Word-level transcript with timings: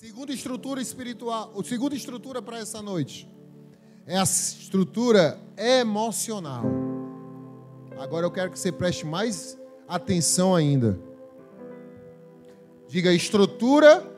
Segunda 0.00 0.32
estrutura 0.32 0.80
espiritual, 0.80 1.52
a 1.58 1.64
segunda 1.64 1.92
estrutura 1.92 2.40
para 2.40 2.60
essa 2.60 2.80
noite 2.80 3.28
é 4.06 4.16
a 4.16 4.22
estrutura 4.22 5.36
emocional. 5.56 6.62
Agora 7.98 8.24
eu 8.24 8.30
quero 8.30 8.52
que 8.52 8.60
você 8.60 8.70
preste 8.70 9.04
mais 9.04 9.58
atenção 9.88 10.54
ainda. 10.54 11.00
Diga 12.86 13.12
estrutura. 13.12 14.08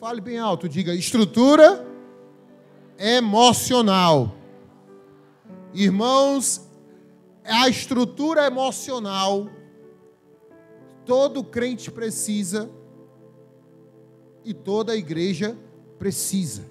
Fale 0.00 0.20
bem 0.20 0.40
alto, 0.40 0.68
diga 0.68 0.92
estrutura 0.92 1.86
emocional. 2.98 4.34
Irmãos, 5.72 6.68
a 7.44 7.68
estrutura 7.68 8.44
emocional 8.44 9.48
todo 11.04 11.44
crente 11.44 11.92
precisa 11.92 12.68
e 14.46 14.54
toda 14.54 14.92
a 14.92 14.96
igreja 14.96 15.58
precisa. 15.98 16.64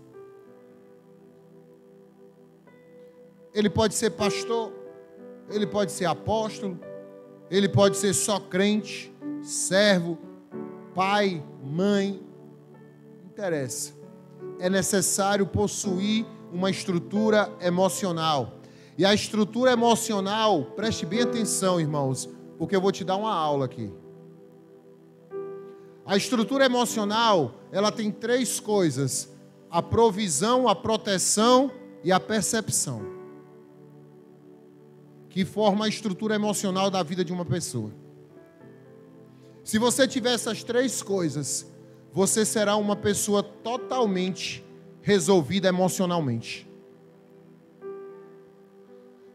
Ele 3.54 3.70
pode 3.70 3.94
ser 3.96 4.12
pastor, 4.12 4.72
ele 5.50 5.68
pode 5.68 5.92
ser 5.92 6.06
apóstolo, 6.06 6.80
ele 7.52 7.68
pode 7.68 7.98
ser 7.98 8.14
só 8.14 8.40
crente, 8.40 9.14
servo, 9.44 10.18
pai, 10.94 11.44
mãe, 11.62 12.22
não 13.22 13.30
interessa. 13.30 13.94
É 14.58 14.70
necessário 14.70 15.46
possuir 15.46 16.26
uma 16.54 16.70
estrutura 16.70 17.52
emocional. 17.60 18.54
E 18.98 19.04
a 19.04 19.14
estrutura 19.14 19.74
emocional, 19.74 20.64
preste 20.78 21.06
bem 21.06 21.22
atenção, 21.22 21.80
irmãos, 21.80 22.30
porque 22.58 22.74
eu 22.74 22.80
vou 22.80 22.94
te 22.94 23.04
dar 23.04 23.18
uma 23.18 23.34
aula 23.34 23.66
aqui. 23.66 23.92
A 26.06 26.16
estrutura 26.16 26.66
emocional, 26.66 27.56
ela 27.72 27.92
tem 27.92 28.12
três 28.12 28.60
coisas: 28.60 29.30
a 29.72 29.82
provisão, 29.82 30.68
a 30.68 30.76
proteção 30.76 31.72
e 32.04 32.12
a 32.12 32.20
percepção. 32.20 33.02
Que 35.30 35.44
forma 35.44 35.86
a 35.86 35.90
estrutura 35.90 36.36
emocional 36.36 36.92
da 36.92 37.02
vida 37.02 37.26
de 37.26 37.34
uma 37.34 37.44
pessoa. 37.44 37.92
Se 39.64 39.80
você 39.80 40.08
tiver 40.08 40.34
essas 40.34 40.64
três 40.64 41.02
coisas, 41.02 41.66
você 42.14 42.46
será 42.46 42.76
uma 42.76 42.96
pessoa 42.96 43.42
totalmente 43.42 44.64
resolvida 45.02 45.68
emocionalmente. 45.68 46.70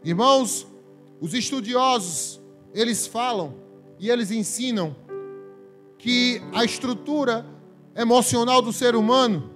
Irmãos, 0.04 0.66
os 1.20 1.34
estudiosos, 1.34 2.40
eles 2.72 3.06
falam 3.06 3.54
e 3.98 4.08
eles 4.08 4.30
ensinam 4.30 4.96
que 6.00 6.40
a 6.54 6.64
estrutura 6.64 7.44
emocional 7.94 8.62
do 8.62 8.72
ser 8.72 8.96
humano 8.96 9.50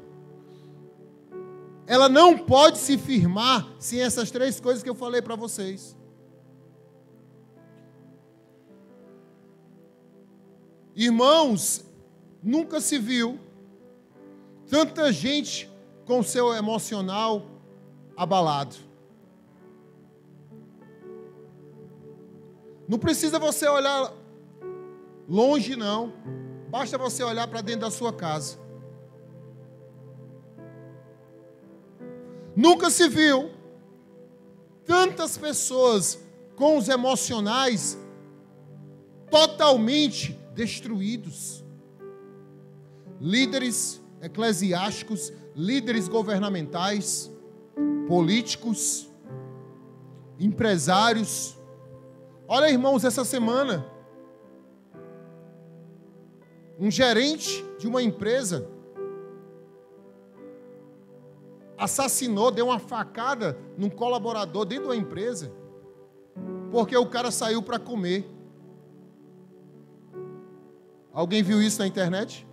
ela 1.86 2.08
não 2.08 2.38
pode 2.38 2.78
se 2.78 2.96
firmar 2.96 3.66
sem 3.78 4.00
essas 4.00 4.30
três 4.30 4.60
coisas 4.60 4.82
que 4.82 4.88
eu 4.88 4.94
falei 4.94 5.20
para 5.20 5.36
vocês. 5.36 5.96
Irmãos, 10.94 11.84
nunca 12.42 12.80
se 12.80 12.98
viu 12.98 13.38
tanta 14.68 15.12
gente 15.12 15.70
com 16.06 16.22
seu 16.22 16.54
emocional 16.54 17.46
abalado. 18.16 18.76
Não 22.88 22.98
precisa 22.98 23.38
você 23.38 23.66
olhar 23.66 24.12
Longe 25.28 25.76
não. 25.76 26.12
Basta 26.68 26.98
você 26.98 27.22
olhar 27.22 27.46
para 27.48 27.60
dentro 27.60 27.82
da 27.82 27.90
sua 27.90 28.12
casa. 28.12 28.58
Nunca 32.56 32.90
se 32.90 33.08
viu 33.08 33.50
tantas 34.84 35.36
pessoas 35.36 36.18
com 36.56 36.76
os 36.76 36.88
emocionais 36.88 37.98
totalmente 39.30 40.38
destruídos. 40.54 41.64
Líderes 43.20 44.00
eclesiásticos, 44.20 45.32
líderes 45.54 46.08
governamentais, 46.08 47.30
políticos, 48.06 49.08
empresários. 50.38 51.56
Olha, 52.46 52.70
irmãos, 52.70 53.04
essa 53.04 53.24
semana 53.24 53.93
um 56.78 56.90
gerente 56.90 57.64
de 57.78 57.86
uma 57.86 58.02
empresa 58.02 58.68
assassinou, 61.76 62.50
deu 62.50 62.66
uma 62.66 62.78
facada 62.78 63.58
num 63.76 63.90
colaborador 63.90 64.64
dentro 64.64 64.88
da 64.88 64.96
empresa, 64.96 65.52
porque 66.70 66.96
o 66.96 67.06
cara 67.06 67.30
saiu 67.30 67.62
para 67.62 67.78
comer. 67.78 68.28
Alguém 71.12 71.42
viu 71.42 71.62
isso 71.62 71.78
na 71.78 71.86
internet? 71.86 72.46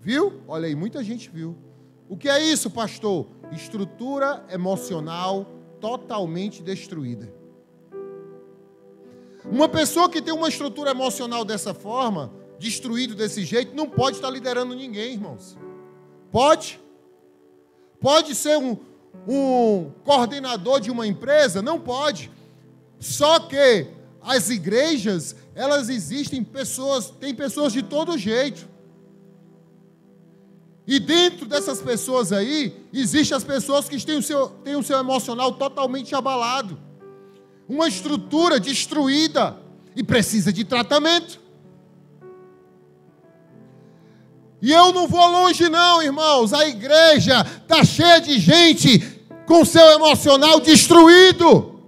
Viu? 0.00 0.40
Olha 0.46 0.66
aí, 0.66 0.74
muita 0.74 1.02
gente 1.02 1.28
viu. 1.28 1.56
O 2.08 2.16
que 2.16 2.28
é 2.28 2.42
isso, 2.42 2.70
pastor? 2.70 3.26
Estrutura 3.52 4.46
emocional 4.50 5.46
totalmente 5.80 6.62
destruída. 6.62 7.32
Uma 9.44 9.68
pessoa 9.68 10.08
que 10.08 10.22
tem 10.22 10.32
uma 10.32 10.48
estrutura 10.48 10.90
emocional 10.90 11.44
dessa 11.44 11.74
forma, 11.74 12.32
destruído 12.58 13.14
desse 13.14 13.44
jeito, 13.44 13.74
não 13.74 13.88
pode 13.88 14.16
estar 14.16 14.30
liderando 14.30 14.74
ninguém, 14.74 15.12
irmãos. 15.12 15.56
Pode? 16.30 16.80
Pode 18.00 18.34
ser 18.34 18.58
um, 18.58 18.76
um 19.26 19.90
coordenador 20.04 20.80
de 20.80 20.90
uma 20.90 21.06
empresa? 21.06 21.62
Não 21.62 21.80
pode. 21.80 22.30
Só 22.98 23.38
que 23.40 23.86
as 24.20 24.50
igrejas, 24.50 25.36
elas 25.54 25.88
existem 25.88 26.42
pessoas, 26.42 27.10
tem 27.10 27.34
pessoas 27.34 27.72
de 27.72 27.82
todo 27.82 28.18
jeito. 28.18 28.68
E 30.86 30.98
dentro 30.98 31.46
dessas 31.46 31.82
pessoas 31.82 32.32
aí, 32.32 32.74
existem 32.92 33.36
as 33.36 33.44
pessoas 33.44 33.88
que 33.88 34.04
têm 34.04 34.18
o 34.18 34.22
seu, 34.22 34.48
têm 34.64 34.74
o 34.74 34.82
seu 34.82 34.98
emocional 34.98 35.52
totalmente 35.52 36.14
abalado. 36.14 36.78
Uma 37.68 37.88
estrutura 37.88 38.58
destruída 38.58 39.56
e 39.94 40.02
precisa 40.02 40.50
de 40.50 40.64
tratamento. 40.64 41.38
E 44.60 44.72
eu 44.72 44.92
não 44.92 45.06
vou 45.06 45.26
longe, 45.26 45.68
não, 45.68 46.02
irmãos. 46.02 46.52
A 46.52 46.66
igreja 46.66 47.46
está 47.62 47.84
cheia 47.84 48.20
de 48.20 48.38
gente 48.38 48.98
com 49.46 49.64
seu 49.64 49.86
emocional 49.92 50.60
destruído. 50.60 51.80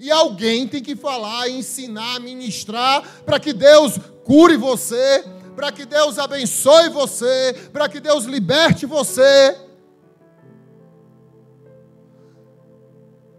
E 0.00 0.10
alguém 0.10 0.66
tem 0.66 0.82
que 0.82 0.96
falar, 0.96 1.48
ensinar, 1.48 2.20
ministrar, 2.20 3.02
para 3.24 3.38
que 3.38 3.52
Deus 3.52 3.98
cure 4.24 4.56
você, 4.56 5.24
para 5.54 5.70
que 5.70 5.86
Deus 5.86 6.18
abençoe 6.18 6.88
você, 6.88 7.70
para 7.72 7.88
que 7.88 8.00
Deus 8.00 8.24
liberte 8.24 8.86
você. 8.86 9.56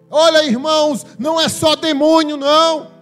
Olha, 0.09 0.45
irmãos, 0.45 1.05
não 1.19 1.41
é 1.41 1.49
só 1.49 1.75
demônio, 1.75 2.37
não. 2.37 2.94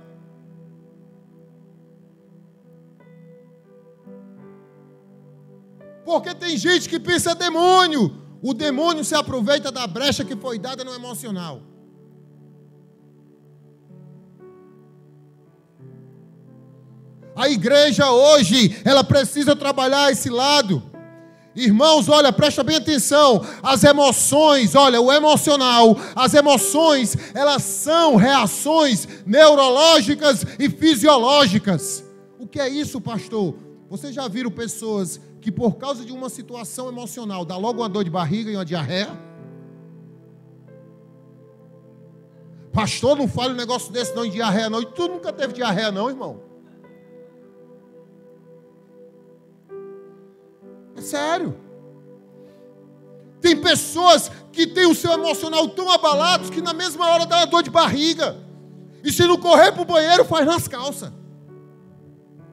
Porque 6.13 6.35
tem 6.35 6.55
gente 6.55 6.87
que 6.87 6.99
pensa 6.99 7.33
demônio. 7.33 8.15
O 8.39 8.53
demônio 8.53 9.03
se 9.03 9.15
aproveita 9.15 9.71
da 9.71 9.87
brecha 9.87 10.23
que 10.23 10.35
foi 10.35 10.59
dada 10.59 10.83
no 10.83 10.93
emocional. 10.93 11.59
A 17.35 17.49
igreja 17.49 18.11
hoje, 18.11 18.79
ela 18.85 19.03
precisa 19.03 19.55
trabalhar 19.55 20.11
esse 20.11 20.29
lado. 20.29 20.83
Irmãos, 21.55 22.07
olha, 22.07 22.31
presta 22.31 22.63
bem 22.63 22.75
atenção. 22.75 23.43
As 23.63 23.83
emoções, 23.83 24.75
olha, 24.75 25.01
o 25.01 25.11
emocional, 25.11 25.97
as 26.15 26.35
emoções, 26.35 27.17
elas 27.33 27.63
são 27.63 28.17
reações 28.17 29.07
neurológicas 29.25 30.45
e 30.59 30.69
fisiológicas. 30.69 32.03
O 32.37 32.45
que 32.47 32.59
é 32.59 32.69
isso, 32.69 33.01
pastor? 33.01 33.55
Vocês 33.89 34.13
já 34.13 34.27
viram 34.27 34.51
pessoas 34.51 35.19
que 35.43 35.51
por 35.51 35.75
causa 35.75 36.05
de 36.05 36.13
uma 36.13 36.29
situação 36.29 36.87
emocional 36.87 37.43
dá 37.43 37.57
logo 37.57 37.81
uma 37.81 37.89
dor 37.89 38.05
de 38.05 38.09
barriga 38.09 38.49
e 38.49 38.55
uma 38.55 38.63
diarreia? 38.63 39.09
Pastor, 42.71 43.17
não 43.17 43.27
fale 43.27 43.53
um 43.53 43.57
negócio 43.57 43.91
desse 43.91 44.15
não 44.15 44.23
em 44.23 44.31
diarreia 44.31 44.69
não. 44.69 44.81
E 44.81 44.85
tu 44.85 45.05
nunca 45.09 45.33
teve 45.33 45.51
diarreia 45.51 45.91
não, 45.91 46.09
irmão? 46.09 46.39
É 50.95 51.01
sério. 51.01 51.57
Tem 53.41 53.59
pessoas 53.59 54.31
que 54.49 54.65
têm 54.65 54.85
o 54.85 54.95
seu 54.95 55.11
emocional 55.11 55.67
tão 55.67 55.91
abalados 55.91 56.49
que 56.49 56.61
na 56.61 56.73
mesma 56.73 57.05
hora 57.09 57.25
dá 57.25 57.39
uma 57.39 57.47
dor 57.47 57.63
de 57.63 57.69
barriga. 57.69 58.37
E 59.03 59.11
se 59.11 59.27
não 59.27 59.37
correr 59.37 59.73
para 59.73 59.81
o 59.81 59.85
banheiro, 59.85 60.23
faz 60.23 60.45
nas 60.45 60.69
calças. 60.69 61.11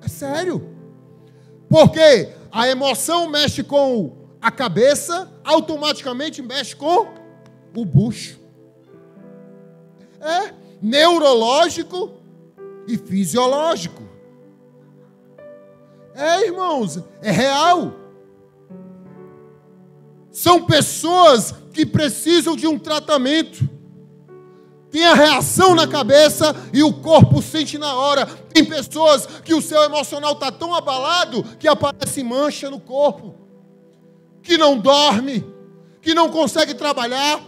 É 0.03 0.09
sério. 0.09 0.75
Porque 1.69 2.40
a 2.52 2.69
emoção 2.69 3.29
mexe 3.29 3.62
com 3.62 4.29
a 4.41 4.50
cabeça, 4.50 5.31
automaticamente 5.44 6.43
mexe 6.43 6.75
com 6.75 7.14
o 7.75 7.85
bucho. 7.85 8.38
É 10.20 10.55
neurológico 10.82 12.12
e 12.87 12.97
fisiológico. 12.97 14.02
É, 16.14 16.47
irmãos, 16.47 17.02
é 17.23 17.31
real. 17.31 17.94
São 20.31 20.64
pessoas 20.64 21.55
que 21.73 21.85
precisam 21.85 22.56
de 22.56 22.67
um 22.67 22.79
tratamento. 22.79 23.69
Tem 24.91 25.05
a 25.05 25.15
reação 25.15 25.75
na 25.75 25.87
cabeça 25.87 26.55
e 26.73 26.83
o 26.83 26.93
corpo 26.93 27.41
sente 27.41 27.79
na 27.79 27.95
hora. 27.95 28.27
Tem 28.27 28.65
pessoas 28.65 29.27
que 29.45 29.55
o 29.55 29.63
seu 29.63 29.83
emocional 29.83 30.33
está 30.33 30.51
tão 30.51 30.75
abalado 30.75 31.45
que 31.59 31.69
aparece 31.69 32.25
mancha 32.25 32.69
no 32.69 32.81
corpo, 32.81 33.35
que 34.43 34.59
não 34.59 34.77
dorme, 34.77 35.47
que 36.03 36.13
não 36.13 36.29
consegue 36.29 36.75
trabalhar. 36.75 37.41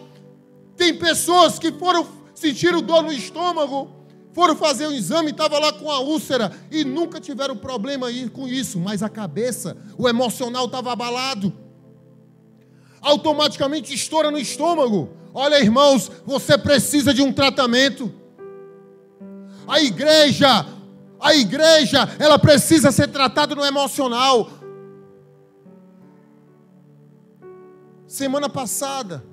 Tem 0.76 0.94
pessoas 0.94 1.58
que 1.58 1.72
foram 1.72 2.06
sentiram 2.34 2.82
dor 2.82 3.02
no 3.02 3.12
estômago, 3.12 3.90
foram 4.32 4.56
fazer 4.56 4.86
um 4.86 4.92
exame, 4.92 5.30
estava 5.30 5.58
lá 5.58 5.72
com 5.72 5.90
a 5.90 6.00
úlcera 6.00 6.50
e 6.70 6.84
nunca 6.84 7.20
tiveram 7.20 7.56
problema 7.56 8.08
com 8.32 8.48
isso, 8.48 8.80
mas 8.80 9.02
a 9.02 9.08
cabeça, 9.08 9.76
o 9.96 10.08
emocional 10.08 10.66
estava 10.66 10.92
abalado. 10.92 11.52
Automaticamente 13.02 13.92
estoura 13.92 14.30
no 14.30 14.38
estômago. 14.38 15.10
Olha, 15.34 15.60
irmãos, 15.60 16.10
você 16.24 16.56
precisa 16.56 17.12
de 17.12 17.20
um 17.20 17.32
tratamento. 17.32 18.12
A 19.66 19.80
igreja, 19.80 20.66
a 21.18 21.34
igreja, 21.34 22.08
ela 22.18 22.38
precisa 22.38 22.92
ser 22.92 23.08
tratada 23.08 23.54
no 23.54 23.64
emocional. 23.64 24.48
Semana 28.06 28.48
passada, 28.48 29.24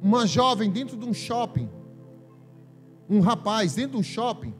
uma 0.00 0.26
jovem 0.26 0.70
dentro 0.70 0.96
de 0.96 1.04
um 1.04 1.12
shopping, 1.12 1.68
um 3.10 3.20
rapaz 3.20 3.74
dentro 3.74 3.92
de 3.92 3.96
um 3.98 4.02
shopping. 4.02 4.54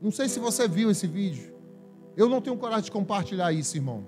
Não 0.00 0.10
sei 0.10 0.28
se 0.28 0.40
você 0.40 0.66
viu 0.66 0.90
esse 0.90 1.06
vídeo. 1.06 1.55
Eu 2.16 2.28
não 2.28 2.40
tenho 2.40 2.56
coragem 2.56 2.84
de 2.84 2.90
compartilhar 2.90 3.52
isso, 3.52 3.76
irmão. 3.76 4.06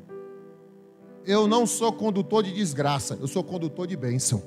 Eu 1.27 1.47
não 1.47 1.67
sou 1.67 1.93
condutor 1.93 2.43
de 2.43 2.53
desgraça, 2.53 3.19
eu 3.21 3.29
sou 3.29 3.45
condutor 3.45 3.87
de 3.87 3.97
bênção. 3.97 4.43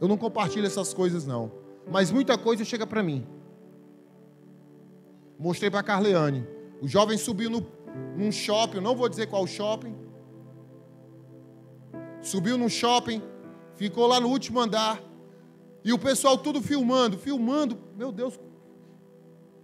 Eu 0.00 0.08
não 0.08 0.16
compartilho 0.16 0.66
essas 0.66 0.92
coisas, 0.92 1.24
não. 1.24 1.52
Mas 1.88 2.10
muita 2.10 2.36
coisa 2.36 2.64
chega 2.64 2.86
para 2.86 3.02
mim. 3.02 3.26
Mostrei 5.38 5.70
para 5.70 5.80
a 5.80 5.82
Carleane. 5.84 6.46
O 6.82 6.88
jovem 6.88 7.16
subiu 7.16 7.48
no, 7.48 7.66
num 8.16 8.32
shopping, 8.32 8.80
não 8.80 8.96
vou 8.96 9.08
dizer 9.08 9.26
qual 9.26 9.46
shopping. 9.46 9.94
Subiu 12.20 12.58
num 12.58 12.68
shopping, 12.68 13.22
ficou 13.76 14.06
lá 14.06 14.18
no 14.18 14.28
último 14.28 14.60
andar. 14.60 15.00
E 15.84 15.92
o 15.92 15.98
pessoal 15.98 16.36
tudo 16.36 16.60
filmando, 16.60 17.16
filmando. 17.16 17.78
Meu 17.96 18.10
Deus, 18.10 18.38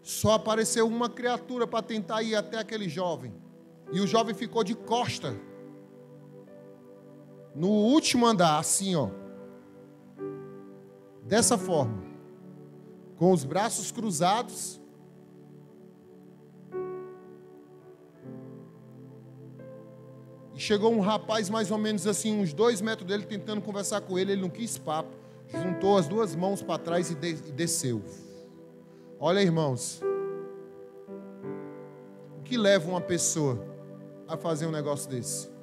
só 0.07 0.35
apareceu 0.35 0.87
uma 0.87 1.11
criatura 1.11 1.67
para 1.67 1.83
tentar 1.83 2.23
ir 2.23 2.37
até 2.37 2.59
aquele 2.59 2.89
jovem. 2.89 3.35
E 3.91 4.01
o 4.01 4.07
jovem 4.07 4.37
ficou 4.37 4.63
de 4.63 4.73
costa 4.73 5.35
no 7.53 7.67
último 7.67 8.25
andar, 8.25 8.57
assim, 8.61 8.95
ó. 8.95 9.09
Dessa 11.25 11.59
forma. 11.59 12.05
Com 13.17 13.33
os 13.33 13.43
braços 13.43 13.91
cruzados. 13.91 14.81
E 20.55 20.61
chegou 20.61 20.93
um 20.93 21.01
rapaz, 21.01 21.51
mais 21.51 21.73
ou 21.73 21.79
menos 21.79 22.07
assim, 22.07 22.41
uns 22.41 22.53
dois 22.53 22.81
metros 22.81 23.09
dele, 23.09 23.27
tentando 23.27 23.61
conversar 23.61 24.03
com 24.03 24.17
ele. 24.17 24.31
Ele 24.31 24.43
não 24.43 24.51
quis 24.51 24.79
papo. 24.79 25.17
Juntou 25.49 25.99
as 25.99 26.07
duas 26.07 26.37
mãos 26.37 26.63
para 26.63 26.79
trás 26.79 27.11
e, 27.11 27.17
de, 27.17 27.31
e 27.31 27.51
desceu. 27.51 28.05
Olha, 29.19 29.41
irmãos. 29.41 30.01
O 32.39 32.43
que 32.43 32.57
leva 32.57 32.89
uma 32.89 33.01
pessoa 33.01 33.65
a 34.29 34.37
fazer 34.37 34.67
um 34.67 34.71
negócio 34.71 35.11
desse? 35.11 35.57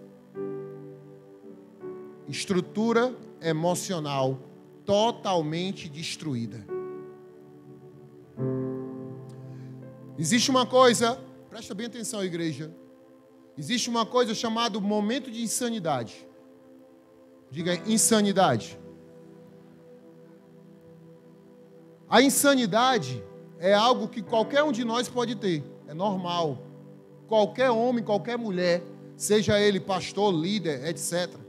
estrutura 2.28 3.16
emocional 3.42 4.40
totalmente 4.86 5.88
destruída. 5.88 6.66
Existe 10.18 10.50
uma 10.50 10.66
coisa, 10.66 11.20
presta 11.50 11.74
bem 11.74 11.88
atenção, 11.88 12.24
igreja. 12.24 12.74
Existe 13.58 13.90
uma 13.90 14.06
coisa 14.06 14.34
chamada 14.34 14.80
momento 14.80 15.30
de 15.30 15.42
insanidade. 15.42 16.28
Diga 17.50 17.76
insanidade. 17.88 18.80
A 22.10 22.22
insanidade 22.22 23.24
é 23.64 23.74
algo 23.74 24.08
que 24.08 24.22
qualquer 24.22 24.64
um 24.64 24.72
de 24.72 24.84
nós 24.84 25.08
pode 25.08 25.36
ter, 25.36 25.64
é 25.88 25.94
normal. 25.94 26.60
Qualquer 27.28 27.72
homem, 27.72 28.04
qualquer 28.04 28.38
mulher, 28.38 28.84
seja 29.16 29.60
ele 29.60 29.80
pastor, 29.80 30.34
líder, 30.34 30.86
etc 30.88 31.44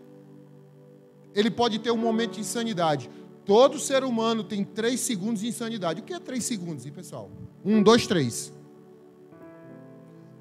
ele 1.35 1.51
pode 1.51 1.79
ter 1.81 1.91
um 1.91 1.97
momento 1.97 2.35
de 2.35 2.41
insanidade. 2.41 3.11
Todo 3.45 3.79
ser 3.79 4.05
humano 4.05 4.45
tem 4.45 4.65
três 4.65 5.01
segundos 5.01 5.43
de 5.43 5.49
insanidade. 5.49 6.01
O 6.01 6.05
que 6.05 6.15
é 6.15 6.21
três 6.21 6.45
segundos, 6.45 6.87
hein, 6.87 6.93
pessoal? 6.93 7.31
Um, 7.65 7.83
dois, 7.83 8.07
três. 8.07 8.53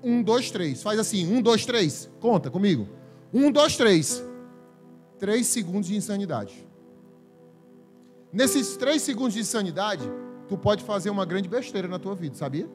Um, 0.01 0.21
dois, 0.21 0.51
três. 0.51 0.83
Faz 0.83 0.99
assim, 0.99 1.27
um, 1.33 1.41
dois, 1.41 1.65
três. 1.65 2.09
Conta 2.19 2.49
comigo. 2.49 2.87
Um, 3.33 3.51
dois, 3.51 3.75
três. 3.75 4.23
Três 5.17 5.47
segundos 5.47 5.89
de 5.89 5.95
insanidade. 5.95 6.53
Nesses 8.31 8.77
três 8.77 9.01
segundos 9.01 9.33
de 9.33 9.41
insanidade, 9.41 10.09
tu 10.53 10.57
pode 10.57 10.83
fazer 10.83 11.09
uma 11.09 11.25
grande 11.25 11.49
besteira 11.49 11.87
na 11.87 11.97
tua 11.97 12.13
vida, 12.13 12.35
sabia? 12.35 12.69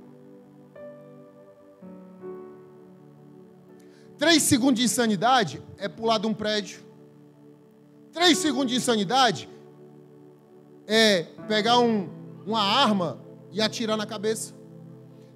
Três 4.17 4.43
segundos 4.43 4.81
de 4.81 4.85
insanidade 4.85 5.63
é 5.77 5.89
pular 5.89 6.19
de 6.19 6.27
um 6.27 6.35
prédio 6.35 6.81
Três 8.13 8.39
segundos 8.39 8.73
de 8.73 8.79
insanidade 8.79 9.49
é 10.89 11.23
pegar 11.47 11.79
um, 11.79 12.09
uma 12.45 12.61
arma 12.61 13.21
e 13.53 13.61
atirar 13.61 13.97
na 13.97 14.07
cabeça. 14.07 14.53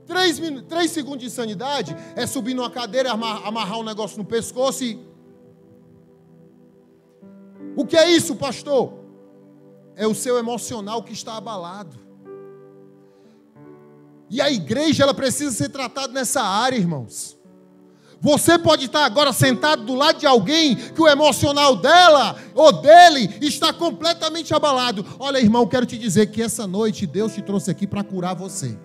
Três, 0.05 0.41
três 0.69 0.91
segundos 0.91 1.21
de 1.21 1.27
insanidade 1.27 1.95
é 2.17 2.27
subir 2.27 2.55
numa 2.55 2.71
cadeira, 2.71 3.13
amarrar, 3.13 3.47
amarrar 3.47 3.79
um 3.79 3.85
negócio 3.85 4.19
no 4.19 4.25
pescoço 4.25 4.83
e. 4.83 4.99
O 7.77 7.87
que 7.87 7.97
é 7.97 8.11
isso, 8.11 8.35
pastor? 8.35 8.95
É 9.95 10.09
o 10.09 10.15
seu 10.15 10.39
emocional 10.39 11.05
que 11.05 11.13
está 11.13 11.37
abalado. 11.37 12.12
E 14.33 14.41
a 14.41 14.51
igreja 14.51 15.03
ela 15.03 15.13
precisa 15.13 15.53
ser 15.53 15.69
tratada 15.69 16.11
nessa 16.11 16.41
área, 16.41 16.79
irmãos. 16.79 17.37
Você 18.19 18.59
pode 18.59 18.87
estar 18.87 19.05
agora 19.05 19.31
sentado 19.31 19.85
do 19.85 19.95
lado 19.95 20.21
de 20.21 20.27
alguém 20.27 20.75
que 20.75 21.03
o 21.03 21.07
emocional 21.07 21.77
dela 21.77 22.37
ou 22.55 22.73
dele 22.73 23.29
está 23.43 23.75
completamente 23.75 24.55
abalado. 24.55 25.05
Olha, 25.19 25.37
irmão, 25.37 25.67
quero 25.67 25.85
te 25.85 25.99
dizer 25.99 26.29
que 26.29 26.41
essa 26.41 26.67
noite 26.67 27.07
Deus 27.07 27.35
te 27.35 27.43
trouxe 27.43 27.71
aqui 27.71 27.87
para 27.87 28.03
curar 28.03 28.35
você. 28.35 28.79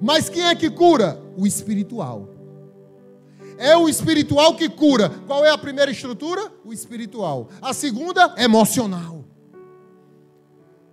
Mas 0.00 0.28
quem 0.28 0.46
é 0.46 0.54
que 0.56 0.68
cura? 0.68 1.22
O 1.36 1.46
espiritual. 1.46 2.33
É 3.58 3.76
o 3.76 3.88
espiritual 3.88 4.54
que 4.56 4.68
cura. 4.68 5.10
Qual 5.26 5.44
é 5.44 5.50
a 5.50 5.58
primeira 5.58 5.90
estrutura? 5.90 6.52
O 6.64 6.72
espiritual. 6.72 7.48
A 7.62 7.72
segunda, 7.72 8.34
emocional. 8.36 9.24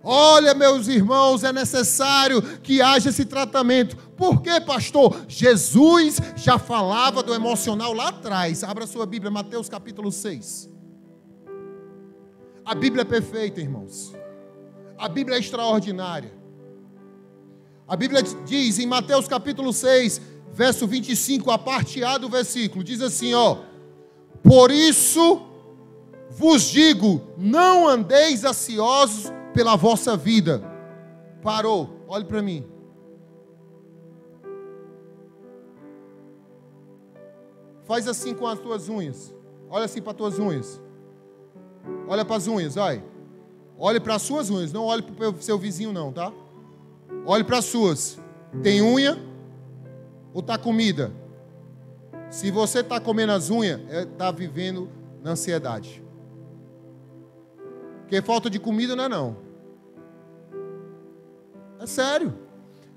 Olha, 0.04 0.52
meus 0.52 0.88
irmãos, 0.88 1.44
é 1.44 1.52
necessário 1.52 2.42
que 2.58 2.82
haja 2.82 3.10
esse 3.10 3.24
tratamento. 3.24 3.96
Por 4.16 4.42
quê, 4.42 4.60
pastor? 4.60 5.24
Jesus 5.28 6.18
já 6.34 6.58
falava 6.58 7.22
do 7.22 7.32
emocional 7.32 7.92
lá 7.92 8.08
atrás. 8.08 8.64
Abra 8.64 8.86
sua 8.86 9.06
Bíblia, 9.06 9.30
Mateus 9.30 9.68
capítulo 9.68 10.10
6. 10.10 10.68
A 12.64 12.74
Bíblia 12.74 13.02
é 13.02 13.04
perfeita, 13.04 13.60
irmãos. 13.60 14.12
A 14.98 15.08
Bíblia 15.08 15.36
é 15.36 15.40
extraordinária. 15.40 16.32
A 17.86 17.96
Bíblia 17.96 18.22
diz 18.22 18.78
em 18.78 18.86
Mateus 18.86 19.28
capítulo 19.28 19.72
6, 19.72 20.20
verso 20.52 20.86
25, 20.86 21.50
a 21.50 21.58
parte 21.58 22.04
A 22.04 22.18
do 22.18 22.28
versículo, 22.28 22.84
diz 22.84 23.00
assim, 23.00 23.34
ó: 23.34 23.58
Por 24.42 24.70
isso 24.70 25.42
vos 26.30 26.64
digo, 26.64 27.20
não 27.36 27.88
andeis 27.88 28.44
ansiosos 28.44 29.32
pela 29.54 29.76
vossa 29.76 30.16
vida. 30.16 30.62
Parou, 31.42 32.04
olhe 32.06 32.24
para 32.24 32.42
mim. 32.42 32.64
Faz 37.84 38.06
assim 38.06 38.34
com 38.34 38.46
as 38.46 38.58
tuas 38.58 38.88
unhas. 38.88 39.34
Olha 39.68 39.86
assim 39.86 40.00
para 40.00 40.12
as 40.12 40.16
tuas 40.16 40.38
unhas. 40.38 40.80
Olha 42.06 42.24
para 42.24 42.36
as 42.36 42.46
unhas, 42.46 42.76
olha. 42.76 43.04
Olhe 43.76 43.98
para 43.98 44.14
as 44.14 44.22
suas 44.22 44.48
unhas, 44.48 44.72
não 44.72 44.84
olhe 44.84 45.02
para 45.02 45.30
o 45.30 45.42
seu 45.42 45.58
vizinho, 45.58 45.92
não, 45.92 46.12
tá? 46.12 46.32
Olhe 47.26 47.42
para 47.42 47.58
as 47.58 47.64
suas. 47.64 48.18
Tem 48.62 48.80
unha 48.80 49.31
ou 50.32 50.40
está 50.40 50.56
comida? 50.56 51.12
Se 52.30 52.50
você 52.50 52.80
está 52.80 52.98
comendo 52.98 53.32
as 53.32 53.50
unhas, 53.50 53.80
está 53.90 54.28
é, 54.28 54.32
vivendo 54.32 54.88
na 55.22 55.32
ansiedade. 55.32 56.02
Porque 58.00 58.22
falta 58.22 58.48
de 58.48 58.58
comida 58.58 58.96
não 58.96 59.04
é 59.04 59.08
não. 59.08 59.36
É 61.78 61.86
sério. 61.86 62.32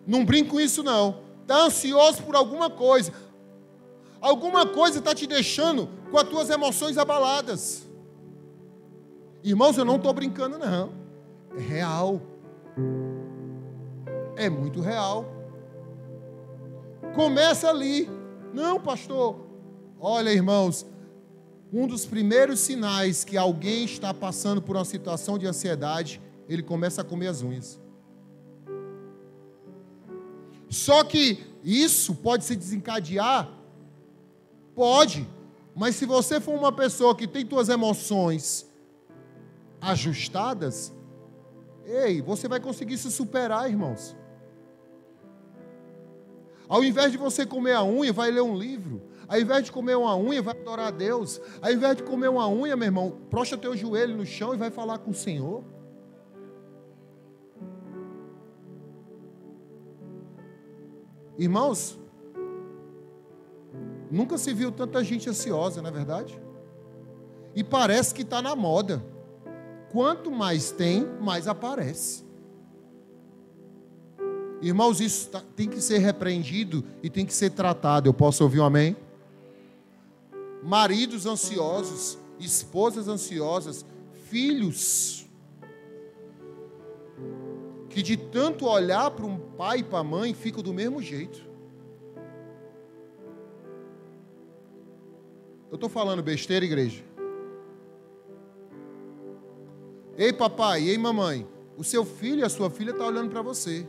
Não 0.05 0.23
brinco 0.23 0.51
com 0.51 0.59
isso 0.59 0.83
não. 0.83 1.19
Está 1.41 1.65
ansioso 1.65 2.23
por 2.23 2.35
alguma 2.35 2.69
coisa. 2.69 3.11
Alguma 4.21 4.65
coisa 4.65 4.99
está 4.99 5.13
te 5.13 5.27
deixando 5.27 5.89
com 6.09 6.17
as 6.17 6.27
tuas 6.27 6.49
emoções 6.49 6.97
abaladas. 6.97 7.85
Irmãos, 9.43 9.77
eu 9.77 9.85
não 9.85 9.97
estou 9.97 10.13
brincando 10.13 10.57
não. 10.57 10.91
É 11.55 11.59
real. 11.59 12.21
É 14.35 14.49
muito 14.49 14.81
real. 14.81 15.34
Começa 17.15 17.69
ali. 17.69 18.09
Não, 18.53 18.79
pastor. 18.79 19.39
Olha, 19.99 20.29
irmãos, 20.29 20.85
um 21.71 21.87
dos 21.87 22.05
primeiros 22.05 22.59
sinais 22.59 23.23
que 23.23 23.37
alguém 23.37 23.85
está 23.85 24.13
passando 24.13 24.61
por 24.61 24.75
uma 24.75 24.83
situação 24.85 25.37
de 25.37 25.47
ansiedade, 25.47 26.21
ele 26.47 26.61
começa 26.61 27.01
a 27.01 27.05
comer 27.05 27.27
as 27.27 27.41
unhas. 27.41 27.79
Só 30.69 31.03
que 31.05 31.43
isso 31.63 32.15
pode 32.15 32.43
se 32.43 32.55
desencadear? 32.55 33.49
Pode. 34.75 35.25
Mas 35.73 35.95
se 35.95 36.05
você 36.05 36.41
for 36.41 36.53
uma 36.53 36.71
pessoa 36.71 37.15
que 37.15 37.27
tem 37.27 37.47
suas 37.47 37.69
emoções 37.69 38.69
ajustadas, 39.79 40.93
ei, 41.85 42.21
você 42.21 42.47
vai 42.47 42.59
conseguir 42.59 42.97
se 42.97 43.09
superar, 43.09 43.69
irmãos. 43.69 44.15
Ao 46.67 46.83
invés 46.83 47.11
de 47.11 47.17
você 47.17 47.45
comer 47.45 47.73
a 47.73 47.83
unha, 47.83 48.11
vai 48.11 48.31
ler 48.31 48.41
um 48.41 48.57
livro. 48.57 49.01
Ao 49.27 49.39
invés 49.39 49.65
de 49.65 49.71
comer 49.71 49.95
uma 49.95 50.15
unha, 50.15 50.41
vai 50.41 50.55
adorar 50.55 50.87
a 50.87 50.91
Deus. 50.91 51.39
Ao 51.61 51.71
invés 51.71 51.97
de 51.97 52.03
comer 52.03 52.29
uma 52.29 52.47
unha, 52.47 52.75
meu 52.75 52.87
irmão, 52.87 53.17
prostra 53.29 53.57
teu 53.57 53.75
joelho 53.75 54.17
no 54.17 54.25
chão 54.25 54.53
e 54.53 54.57
vai 54.57 54.69
falar 54.69 54.99
com 54.99 55.11
o 55.11 55.13
Senhor. 55.13 55.63
Irmãos, 61.37 61.99
nunca 64.09 64.37
se 64.37 64.53
viu 64.53 64.71
tanta 64.71 65.03
gente 65.03 65.29
ansiosa, 65.29 65.81
não 65.81 65.89
é 65.89 65.93
verdade? 65.93 66.41
E 67.53 67.63
parece 67.63 68.13
que 68.13 68.21
está 68.21 68.41
na 68.41 68.55
moda. 68.55 69.03
Quanto 69.91 70.31
mais 70.31 70.71
tem, 70.71 71.05
mais 71.21 71.47
aparece. 71.47 72.24
Irmãos, 74.65 74.99
isso 74.99 75.29
tá, 75.29 75.43
tem 75.55 75.69
que 75.69 75.79
ser 75.79 75.99
repreendido 75.99 76.83
e 77.03 77.07
tem 77.07 77.23
que 77.23 77.35
ser 77.35 77.51
tratado. 77.51 78.09
Eu 78.09 78.13
posso 78.15 78.43
ouvir 78.43 78.61
um 78.61 78.65
amém? 78.65 78.97
Maridos 80.63 81.27
ansiosos, 81.27 82.17
esposas 82.39 83.07
ansiosas, 83.07 83.85
filhos 84.23 85.27
que 87.91 88.01
de 88.01 88.17
tanto 88.17 88.65
olhar 88.65 89.11
para 89.11 89.27
um 89.27 89.37
pai 89.37 89.77
e 89.77 89.83
para 89.83 89.99
a 89.99 90.03
mãe 90.03 90.33
ficam 90.33 90.63
do 90.63 90.73
mesmo 90.73 90.99
jeito. 90.99 91.45
Eu 95.69 95.75
estou 95.75 95.89
falando 95.89 96.23
besteira, 96.23 96.65
igreja? 96.65 97.03
Ei, 100.17 100.33
papai, 100.33 100.89
ei, 100.89 100.97
mamãe, 100.97 101.47
o 101.77 101.83
seu 101.83 102.03
filho 102.03 102.39
e 102.39 102.43
a 102.43 102.49
sua 102.49 102.71
filha 102.71 102.89
estão 102.89 103.05
tá 103.05 103.11
olhando 103.11 103.29
para 103.29 103.43
você. 103.43 103.87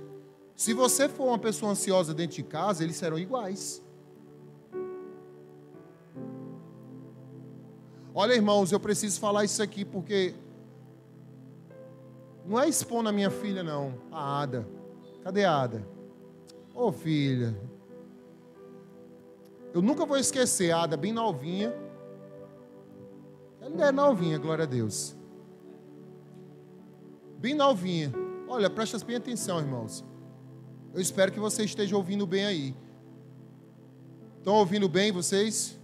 Se 0.57 0.73
você 0.73 1.07
for 1.07 1.27
uma 1.27 1.39
pessoa 1.39 1.73
ansiosa 1.73 2.15
dentro 2.15 2.37
de 2.37 2.43
casa, 2.43 2.83
eles 2.83 2.97
serão 2.97 3.19
iguais. 3.19 3.83
Olha, 8.15 8.33
irmãos, 8.33 8.73
eu 8.73 8.81
preciso 8.81 9.21
falar 9.21 9.45
isso 9.45 9.63
aqui 9.63 9.85
porque 9.85 10.35
não 12.47 12.59
é 12.59 12.67
expor 12.67 13.03
na 13.03 13.13
minha 13.13 13.31
filha, 13.31 13.63
não. 13.63 14.01
A 14.11 14.41
Ada. 14.41 14.67
Cadê 15.23 15.45
a 15.45 15.61
Ada? 15.61 15.87
Ô 16.75 16.87
oh, 16.87 16.93
filha. 16.93 17.55
Eu 19.75 19.83
nunca 19.83 20.07
vou 20.07 20.17
esquecer 20.17 20.71
a 20.71 20.85
Ada, 20.85 20.97
bem 20.97 21.13
novinha. 21.13 21.75
Ela 23.61 23.89
é 23.89 23.93
novinha, 23.93 24.39
glória 24.39 24.65
a 24.65 24.67
Deus. 24.67 25.15
Bem 27.37 27.55
novinha. 27.55 28.11
Olha, 28.49 28.71
presta 28.71 28.97
bem 29.05 29.17
atenção, 29.17 29.59
irmãos. 29.59 30.03
Eu 30.95 31.01
espero 31.01 31.31
que 31.33 31.41
você 31.41 31.65
esteja 31.65 31.97
ouvindo 31.97 32.27
bem 32.27 32.45
aí. 32.45 32.77
Estão 34.39 34.55
ouvindo 34.55 34.89
bem 34.89 35.13
vocês? 35.13 35.79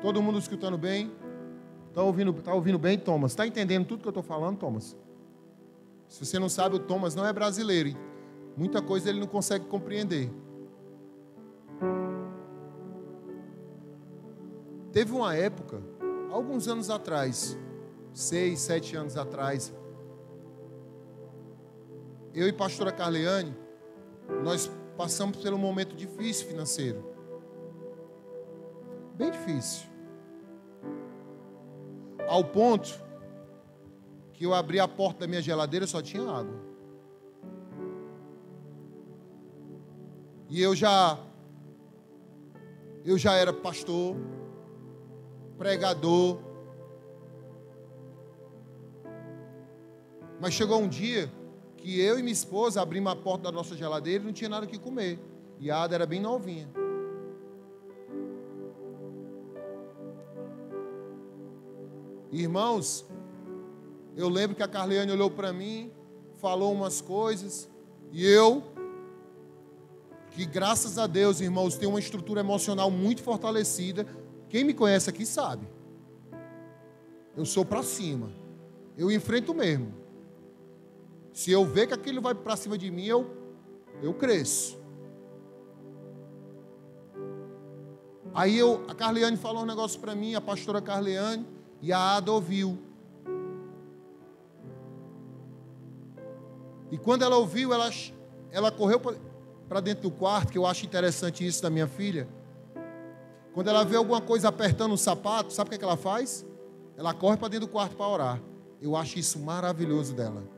Todo 0.00 0.22
mundo 0.22 0.38
escutando 0.38 0.78
bem? 0.78 1.12
Está 1.88 2.02
ouvindo, 2.02 2.32
tá 2.32 2.54
ouvindo 2.54 2.78
bem, 2.78 2.98
Thomas? 2.98 3.32
Está 3.32 3.46
entendendo 3.46 3.86
tudo 3.86 4.00
que 4.00 4.08
eu 4.08 4.10
estou 4.10 4.22
falando, 4.22 4.58
Thomas? 4.58 4.96
Se 6.08 6.24
você 6.24 6.38
não 6.38 6.48
sabe, 6.48 6.76
o 6.76 6.78
Thomas 6.78 7.14
não 7.14 7.26
é 7.26 7.32
brasileiro. 7.32 7.96
Muita 8.56 8.80
coisa 8.80 9.08
ele 9.10 9.20
não 9.20 9.26
consegue 9.26 9.66
compreender. 9.66 10.30
Teve 14.92 15.12
uma 15.12 15.34
época, 15.34 15.82
alguns 16.30 16.66
anos 16.66 16.88
atrás, 16.90 17.58
seis, 18.12 18.60
sete 18.60 18.96
anos 18.96 19.16
atrás, 19.16 19.72
eu 22.34 22.48
e 22.48 22.52
pastora 22.52 22.90
Carleane, 22.90 23.54
nós 24.42 24.70
passamos 24.96 25.36
por 25.38 25.52
um 25.52 25.58
momento 25.58 25.94
difícil 25.96 26.46
financeiro. 26.46 27.04
Bem 29.14 29.30
difícil. 29.30 29.86
Ao 32.26 32.44
ponto 32.44 33.00
que 34.32 34.44
eu 34.44 34.54
abri 34.54 34.78
a 34.78 34.86
porta 34.86 35.20
da 35.20 35.26
minha 35.26 35.42
geladeira 35.42 35.86
só 35.86 36.02
tinha 36.02 36.22
água. 36.22 36.68
E 40.48 40.62
eu 40.62 40.74
já 40.74 41.18
eu 43.04 43.16
já 43.16 43.34
era 43.34 43.52
pastor, 43.52 44.16
pregador. 45.56 46.38
Mas 50.40 50.54
chegou 50.54 50.78
um 50.78 50.88
dia 50.88 51.32
que 51.78 52.00
eu 52.00 52.18
e 52.18 52.22
minha 52.22 52.32
esposa 52.32 52.82
abrimos 52.82 53.12
a 53.12 53.16
porta 53.16 53.44
da 53.44 53.52
nossa 53.52 53.76
geladeira 53.76 54.22
e 54.22 54.26
não 54.26 54.32
tinha 54.32 54.50
nada 54.50 54.66
que 54.66 54.78
comer. 54.78 55.18
E 55.58 55.70
a 55.70 55.82
Ada 55.82 55.94
era 55.94 56.06
bem 56.06 56.20
novinha. 56.20 56.68
Irmãos, 62.30 63.06
eu 64.14 64.28
lembro 64.28 64.54
que 64.54 64.62
a 64.62 64.68
Carleane 64.68 65.10
olhou 65.10 65.30
para 65.30 65.52
mim, 65.52 65.90
falou 66.36 66.72
umas 66.72 67.00
coisas, 67.00 67.70
e 68.12 68.24
eu, 68.24 68.62
que 70.32 70.44
graças 70.44 70.98
a 70.98 71.06
Deus, 71.06 71.40
irmãos, 71.40 71.76
tenho 71.76 71.90
uma 71.90 71.98
estrutura 71.98 72.40
emocional 72.40 72.90
muito 72.90 73.22
fortalecida. 73.22 74.06
Quem 74.48 74.64
me 74.64 74.74
conhece 74.74 75.08
aqui 75.08 75.24
sabe. 75.24 75.66
Eu 77.36 77.46
sou 77.46 77.64
para 77.64 77.82
cima. 77.82 78.30
Eu 78.96 79.10
enfrento 79.10 79.54
mesmo. 79.54 79.97
Se 81.38 81.52
eu 81.52 81.64
ver 81.64 81.86
que 81.86 81.94
aquilo 81.94 82.20
vai 82.20 82.34
para 82.34 82.56
cima 82.56 82.76
de 82.76 82.90
mim, 82.90 83.04
eu, 83.04 83.24
eu 84.02 84.12
cresço. 84.12 84.76
Aí 88.34 88.58
eu, 88.58 88.84
a 88.88 88.94
Carleane 88.96 89.36
falou 89.36 89.62
um 89.62 89.64
negócio 89.64 90.00
para 90.00 90.16
mim, 90.16 90.34
a 90.34 90.40
pastora 90.40 90.82
Carleane, 90.82 91.46
e 91.80 91.92
a 91.92 92.16
Ada 92.16 92.32
ouviu. 92.32 92.76
E 96.90 96.98
quando 96.98 97.22
ela 97.22 97.36
ouviu, 97.36 97.72
ela, 97.72 97.88
ela 98.50 98.72
correu 98.72 98.98
para 99.68 99.78
dentro 99.78 100.10
do 100.10 100.10
quarto, 100.10 100.50
que 100.50 100.58
eu 100.58 100.66
acho 100.66 100.84
interessante 100.84 101.46
isso 101.46 101.62
da 101.62 101.70
minha 101.70 101.86
filha. 101.86 102.28
Quando 103.54 103.68
ela 103.68 103.84
vê 103.84 103.94
alguma 103.94 104.20
coisa 104.20 104.48
apertando 104.48 104.90
o 104.90 104.98
sapato, 104.98 105.52
sabe 105.52 105.68
o 105.68 105.70
que, 105.70 105.76
é 105.76 105.78
que 105.78 105.84
ela 105.84 105.96
faz? 105.96 106.44
Ela 106.96 107.14
corre 107.14 107.36
para 107.36 107.46
dentro 107.46 107.68
do 107.68 107.72
quarto 107.72 107.94
para 107.94 108.08
orar. 108.08 108.42
Eu 108.82 108.96
acho 108.96 109.20
isso 109.20 109.38
maravilhoso 109.38 110.14
dela. 110.14 110.57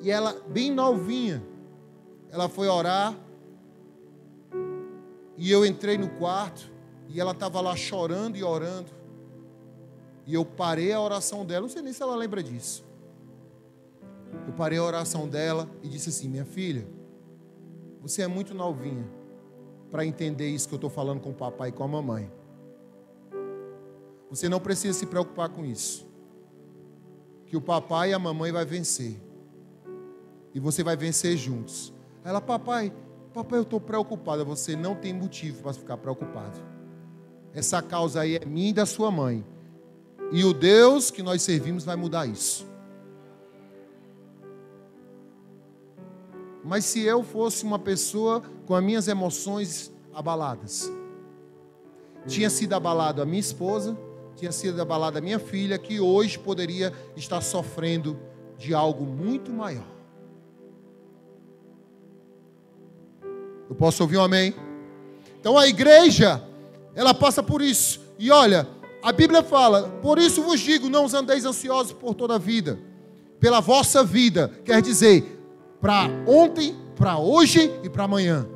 E 0.00 0.10
ela, 0.10 0.32
bem 0.48 0.70
novinha, 0.70 1.42
ela 2.30 2.48
foi 2.48 2.68
orar. 2.68 3.16
E 5.36 5.50
eu 5.50 5.64
entrei 5.64 5.98
no 5.98 6.08
quarto. 6.10 6.70
E 7.08 7.20
ela 7.20 7.32
estava 7.32 7.60
lá 7.60 7.74
chorando 7.74 8.36
e 8.36 8.44
orando. 8.44 8.90
E 10.26 10.34
eu 10.34 10.44
parei 10.44 10.92
a 10.92 11.00
oração 11.00 11.44
dela. 11.44 11.62
Não 11.62 11.68
sei 11.68 11.82
nem 11.82 11.92
se 11.92 12.02
ela 12.02 12.14
lembra 12.14 12.42
disso. 12.42 12.84
Eu 14.46 14.52
parei 14.52 14.78
a 14.78 14.84
oração 14.84 15.28
dela 15.28 15.68
e 15.82 15.88
disse 15.88 16.10
assim: 16.10 16.28
Minha 16.28 16.44
filha, 16.44 16.86
você 18.00 18.22
é 18.22 18.28
muito 18.28 18.54
novinha 18.54 19.06
para 19.90 20.06
entender 20.06 20.48
isso 20.48 20.68
que 20.68 20.74
eu 20.74 20.76
estou 20.76 20.90
falando 20.90 21.20
com 21.20 21.30
o 21.30 21.34
papai 21.34 21.70
e 21.70 21.72
com 21.72 21.82
a 21.82 21.88
mamãe. 21.88 22.30
Você 24.30 24.48
não 24.48 24.60
precisa 24.60 24.96
se 24.96 25.06
preocupar 25.06 25.48
com 25.48 25.64
isso. 25.64 26.08
que 27.46 27.56
o 27.56 27.60
papai 27.60 28.10
e 28.10 28.12
a 28.12 28.18
mamãe 28.18 28.52
vai 28.52 28.64
vencer. 28.64 29.20
E 30.54 30.60
você 30.60 30.82
vai 30.82 30.96
vencer 30.96 31.36
juntos. 31.36 31.92
Ela, 32.24 32.40
papai, 32.40 32.92
papai, 33.32 33.58
eu 33.58 33.62
estou 33.62 33.80
preocupada. 33.80 34.44
Você 34.44 34.76
não 34.76 34.94
tem 34.94 35.12
motivo 35.12 35.62
para 35.62 35.72
ficar 35.72 35.96
preocupado. 35.96 36.58
Essa 37.54 37.82
causa 37.82 38.20
aí 38.20 38.36
é 38.36 38.44
minha 38.44 38.70
e 38.70 38.72
da 38.72 38.86
sua 38.86 39.10
mãe. 39.10 39.44
E 40.32 40.44
o 40.44 40.52
Deus 40.52 41.10
que 41.10 41.22
nós 41.22 41.42
servimos 41.42 41.84
vai 41.84 41.96
mudar 41.96 42.26
isso. 42.26 42.66
Mas 46.62 46.84
se 46.84 47.00
eu 47.00 47.22
fosse 47.22 47.64
uma 47.64 47.78
pessoa 47.78 48.42
com 48.66 48.74
as 48.74 48.84
minhas 48.84 49.08
emoções 49.08 49.92
abaladas, 50.12 50.92
tinha 52.26 52.50
sido 52.50 52.74
abalado 52.74 53.22
a 53.22 53.26
minha 53.26 53.40
esposa, 53.40 53.96
tinha 54.36 54.52
sido 54.52 54.80
abalada 54.80 55.18
a 55.18 55.22
minha 55.22 55.38
filha, 55.38 55.78
que 55.78 56.00
hoje 56.00 56.38
poderia 56.38 56.92
estar 57.16 57.40
sofrendo 57.40 58.18
de 58.56 58.74
algo 58.74 59.04
muito 59.04 59.50
maior. 59.50 59.99
Eu 63.70 63.76
posso 63.76 64.02
ouvir 64.02 64.18
um 64.18 64.22
amém? 64.22 64.52
Então 65.38 65.56
a 65.56 65.68
igreja, 65.68 66.42
ela 66.92 67.14
passa 67.14 67.40
por 67.40 67.62
isso. 67.62 68.00
E 68.18 68.28
olha, 68.28 68.66
a 69.00 69.12
Bíblia 69.12 69.44
fala: 69.44 69.84
Por 70.02 70.18
isso 70.18 70.42
vos 70.42 70.58
digo, 70.58 70.90
não 70.90 71.04
os 71.04 71.14
andeis 71.14 71.44
ansiosos 71.44 71.92
por 71.92 72.12
toda 72.14 72.34
a 72.34 72.38
vida, 72.38 72.80
pela 73.38 73.60
vossa 73.60 74.02
vida, 74.02 74.50
quer 74.64 74.82
dizer, 74.82 75.40
para 75.80 76.10
ontem, 76.26 76.76
para 76.96 77.16
hoje 77.16 77.72
e 77.84 77.88
para 77.88 78.04
amanhã. 78.04 78.46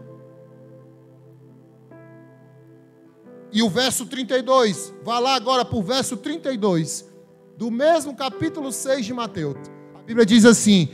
E 3.53 3.63
o 3.63 3.71
verso 3.71 4.05
32, 4.07 4.93
vá 5.05 5.21
lá 5.21 5.37
agora 5.37 5.65
para 5.65 5.79
o 5.79 5.83
verso 5.83 6.17
32, 6.17 7.09
do 7.57 7.71
mesmo 7.71 8.17
capítulo 8.17 8.73
6 8.73 9.07
de 9.07 9.15
Mateus. 9.15 9.55
A 9.95 10.03
Bíblia 10.03 10.27
diz 10.27 10.45
assim: 10.45 10.89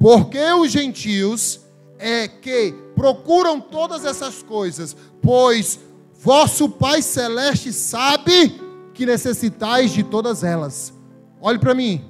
Porque 0.00 0.42
os 0.52 0.72
gentios 0.72 1.60
é 1.96 2.26
que 2.26 2.74
procuram 2.94 3.60
todas 3.60 4.04
essas 4.04 4.42
coisas, 4.42 4.96
pois 5.20 5.78
vosso 6.14 6.68
Pai 6.68 7.02
Celeste 7.02 7.72
sabe 7.72 8.60
que 8.94 9.06
necessitais 9.06 9.90
de 9.90 10.02
todas 10.02 10.44
elas. 10.44 10.92
Olhe 11.40 11.58
para 11.58 11.74
mim. 11.74 12.04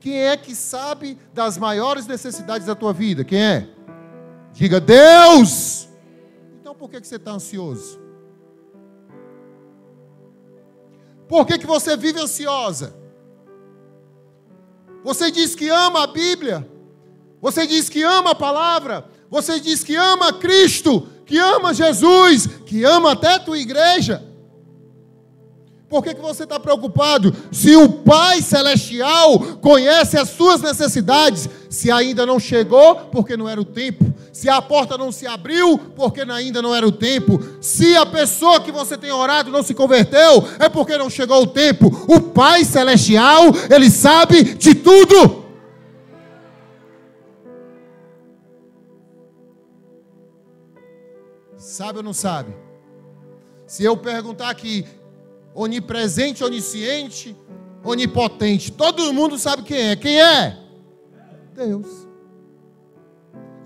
Quem 0.00 0.18
é 0.18 0.36
que 0.36 0.54
sabe 0.54 1.18
das 1.32 1.56
maiores 1.56 2.06
necessidades 2.06 2.66
da 2.66 2.74
tua 2.74 2.92
vida? 2.92 3.24
Quem 3.24 3.42
é? 3.42 3.68
Diga 4.52 4.80
Deus. 4.80 5.88
Então 6.60 6.74
por 6.74 6.90
que, 6.90 7.00
que 7.00 7.06
você 7.06 7.16
está 7.16 7.32
ansioso? 7.32 7.98
Por 11.28 11.44
que, 11.44 11.58
que 11.58 11.66
você 11.66 11.96
vive 11.96 12.20
ansiosa? 12.20 12.94
Você 15.02 15.30
diz 15.30 15.54
que 15.54 15.68
ama 15.68 16.04
a 16.04 16.06
Bíblia. 16.06 16.68
Você 17.40 17.66
diz 17.66 17.88
que 17.88 18.02
ama 18.02 18.30
a 18.30 18.34
palavra. 18.34 19.08
Você 19.30 19.60
diz 19.60 19.82
que 19.82 19.96
ama 19.96 20.32
Cristo, 20.32 21.06
que 21.24 21.38
ama 21.38 21.74
Jesus, 21.74 22.46
que 22.64 22.84
ama 22.84 23.12
até 23.12 23.34
a 23.34 23.40
tua 23.40 23.58
igreja. 23.58 24.22
Por 25.88 26.02
que, 26.02 26.14
que 26.14 26.20
você 26.20 26.42
está 26.42 26.58
preocupado? 26.58 27.32
Se 27.52 27.76
o 27.76 27.88
Pai 27.88 28.42
Celestial 28.42 29.38
conhece 29.60 30.18
as 30.18 30.30
suas 30.30 30.60
necessidades, 30.60 31.48
se 31.70 31.92
ainda 31.92 32.26
não 32.26 32.40
chegou, 32.40 32.96
porque 33.12 33.36
não 33.36 33.48
era 33.48 33.60
o 33.60 33.64
tempo. 33.64 34.12
Se 34.32 34.48
a 34.48 34.60
porta 34.60 34.98
não 34.98 35.12
se 35.12 35.28
abriu, 35.28 35.78
porque 35.94 36.22
ainda 36.22 36.60
não 36.60 36.74
era 36.74 36.86
o 36.86 36.90
tempo. 36.90 37.40
Se 37.60 37.96
a 37.96 38.04
pessoa 38.04 38.60
que 38.60 38.72
você 38.72 38.96
tem 38.96 39.12
orado 39.12 39.50
não 39.52 39.62
se 39.62 39.74
converteu, 39.74 40.44
é 40.58 40.68
porque 40.68 40.98
não 40.98 41.08
chegou 41.08 41.42
o 41.42 41.46
tempo. 41.46 41.86
O 42.08 42.20
Pai 42.20 42.64
Celestial, 42.64 43.44
Ele 43.70 43.88
sabe 43.88 44.42
de 44.42 44.74
tudo. 44.74 45.45
Sabe 51.76 51.98
ou 51.98 52.02
não 52.02 52.14
sabe? 52.14 52.56
Se 53.66 53.84
eu 53.84 53.98
perguntar 53.98 54.48
aqui, 54.48 54.86
onipresente, 55.54 56.42
onisciente, 56.42 57.36
onipotente. 57.84 58.72
Todo 58.72 59.12
mundo 59.12 59.36
sabe 59.36 59.62
quem 59.62 59.90
é. 59.90 59.94
Quem 59.94 60.18
é? 60.18 60.58
Deus. 61.52 62.08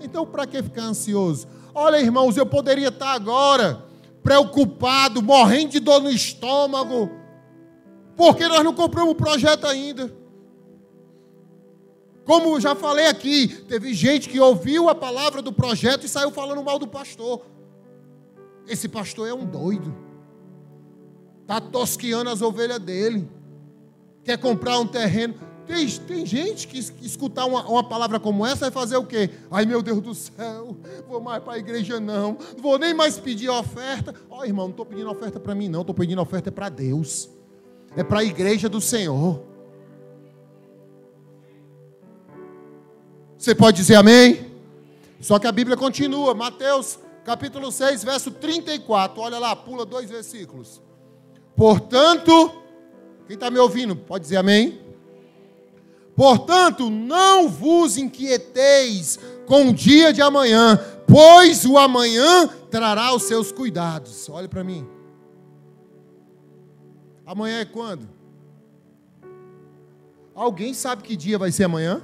Então, 0.01 0.25
para 0.25 0.45
que 0.45 0.61
ficar 0.61 0.81
ansioso? 0.81 1.47
Olha, 1.73 2.01
irmãos, 2.01 2.35
eu 2.35 2.45
poderia 2.45 2.89
estar 2.89 3.13
agora 3.13 3.81
preocupado, 4.21 5.21
morrendo 5.21 5.69
de 5.69 5.79
dor 5.79 6.01
no 6.01 6.11
estômago, 6.11 7.09
porque 8.17 8.45
nós 8.45 8.61
não 8.61 8.73
compramos 8.73 9.13
o 9.13 9.15
projeto 9.15 9.65
ainda. 9.65 10.13
Como 12.25 12.59
já 12.59 12.75
falei 12.75 13.07
aqui, 13.07 13.47
teve 13.69 13.93
gente 13.93 14.27
que 14.27 14.37
ouviu 14.37 14.89
a 14.89 14.95
palavra 14.95 15.41
do 15.41 15.53
projeto 15.53 16.05
e 16.05 16.09
saiu 16.09 16.29
falando 16.29 16.61
mal 16.61 16.77
do 16.77 16.87
pastor. 16.89 17.49
Esse 18.67 18.87
pastor 18.87 19.27
é 19.27 19.33
um 19.33 19.45
doido. 19.45 19.93
Está 21.41 21.59
tosqueando 21.59 22.29
as 22.29 22.41
ovelhas 22.41 22.79
dele. 22.79 23.29
Quer 24.23 24.37
comprar 24.37 24.79
um 24.79 24.87
terreno. 24.87 25.35
Tem, 25.67 25.87
tem 25.87 26.25
gente 26.25 26.67
que 26.67 26.79
escutar 26.79 27.45
uma, 27.45 27.65
uma, 27.67 27.83
palavra 27.83 28.19
como 28.19 28.45
essa 28.45 28.61
vai 28.61 28.71
fazer 28.71 28.97
o 28.97 29.05
quê? 29.05 29.29
Ai 29.49 29.65
meu 29.65 29.81
Deus 29.81 30.01
do 30.01 30.13
céu, 30.13 30.75
vou 31.07 31.21
mais 31.21 31.41
para 31.41 31.53
a 31.53 31.57
igreja 31.57 31.99
não, 31.99 32.37
vou 32.57 32.77
nem 32.79 32.93
mais 32.93 33.19
pedir 33.19 33.49
oferta. 33.49 34.13
Ó 34.29 34.39
oh, 34.39 34.45
irmão, 34.45 34.65
não 34.65 34.71
estou 34.71 34.85
pedindo 34.85 35.09
oferta 35.09 35.39
para 35.39 35.55
mim 35.55 35.69
não, 35.69 35.81
estou 35.81 35.93
pedindo 35.93 36.21
oferta 36.21 36.51
para 36.51 36.67
Deus. 36.67 37.29
É 37.95 38.03
para 38.03 38.19
a 38.19 38.23
igreja 38.23 38.67
do 38.67 38.81
Senhor. 38.81 39.43
Você 43.37 43.53
pode 43.55 43.77
dizer 43.77 43.95
amém? 43.95 44.51
Só 45.19 45.37
que 45.37 45.47
a 45.47 45.51
Bíblia 45.51 45.77
continua, 45.77 46.33
Mateus 46.33 46.97
capítulo 47.23 47.71
6, 47.71 48.03
verso 48.03 48.31
34. 48.31 49.21
Olha 49.21 49.39
lá, 49.39 49.55
pula 49.55 49.85
dois 49.85 50.09
versículos. 50.09 50.81
Portanto, 51.55 52.51
quem 53.27 53.35
está 53.35 53.49
me 53.49 53.59
ouvindo, 53.59 53.95
pode 53.95 54.23
dizer 54.23 54.37
amém? 54.37 54.79
Portanto, 56.15 56.89
não 56.89 57.47
vos 57.49 57.97
inquieteis 57.97 59.19
com 59.45 59.69
o 59.69 59.73
dia 59.73 60.13
de 60.13 60.21
amanhã, 60.21 60.79
pois 61.07 61.65
o 61.65 61.77
amanhã 61.77 62.47
trará 62.69 63.13
os 63.13 63.23
seus 63.23 63.51
cuidados. 63.51 64.29
Olhe 64.29 64.47
para 64.47 64.63
mim. 64.63 64.87
Amanhã 67.25 67.61
é 67.61 67.65
quando? 67.65 68.07
Alguém 70.33 70.73
sabe 70.73 71.03
que 71.03 71.15
dia 71.15 71.37
vai 71.37 71.51
ser 71.51 71.65
amanhã? 71.65 72.01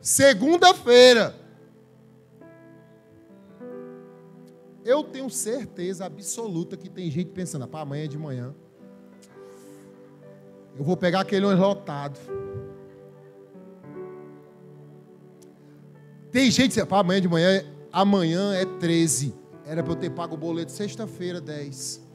Segunda-feira. 0.00 1.39
Eu 4.84 5.04
tenho 5.04 5.28
certeza 5.28 6.06
absoluta 6.06 6.76
que 6.76 6.88
tem 6.88 7.10
gente 7.10 7.30
pensando, 7.30 7.68
para 7.68 7.80
amanhã 7.80 8.08
de 8.08 8.18
manhã. 8.18 8.54
Eu 10.76 10.84
vou 10.84 10.96
pegar 10.96 11.20
aquele 11.20 11.44
ônibus 11.44 11.66
lotado. 11.66 12.18
Tem 16.32 16.50
gente 16.50 16.78
que 16.78 16.86
para 16.86 17.00
amanhã 17.00 17.20
de 17.20 17.28
manhã, 17.28 17.64
amanhã 17.92 18.54
é 18.54 18.64
13. 18.64 19.34
Era 19.66 19.82
para 19.82 19.92
eu 19.92 19.96
ter 19.96 20.10
pago 20.10 20.34
o 20.34 20.38
boleto 20.38 20.72
sexta-feira, 20.72 21.40
10. 21.40 22.08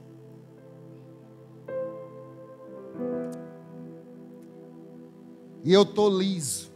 E 5.63 5.73
eu 5.73 5.85
tô 5.85 6.09
liso. 6.09 6.71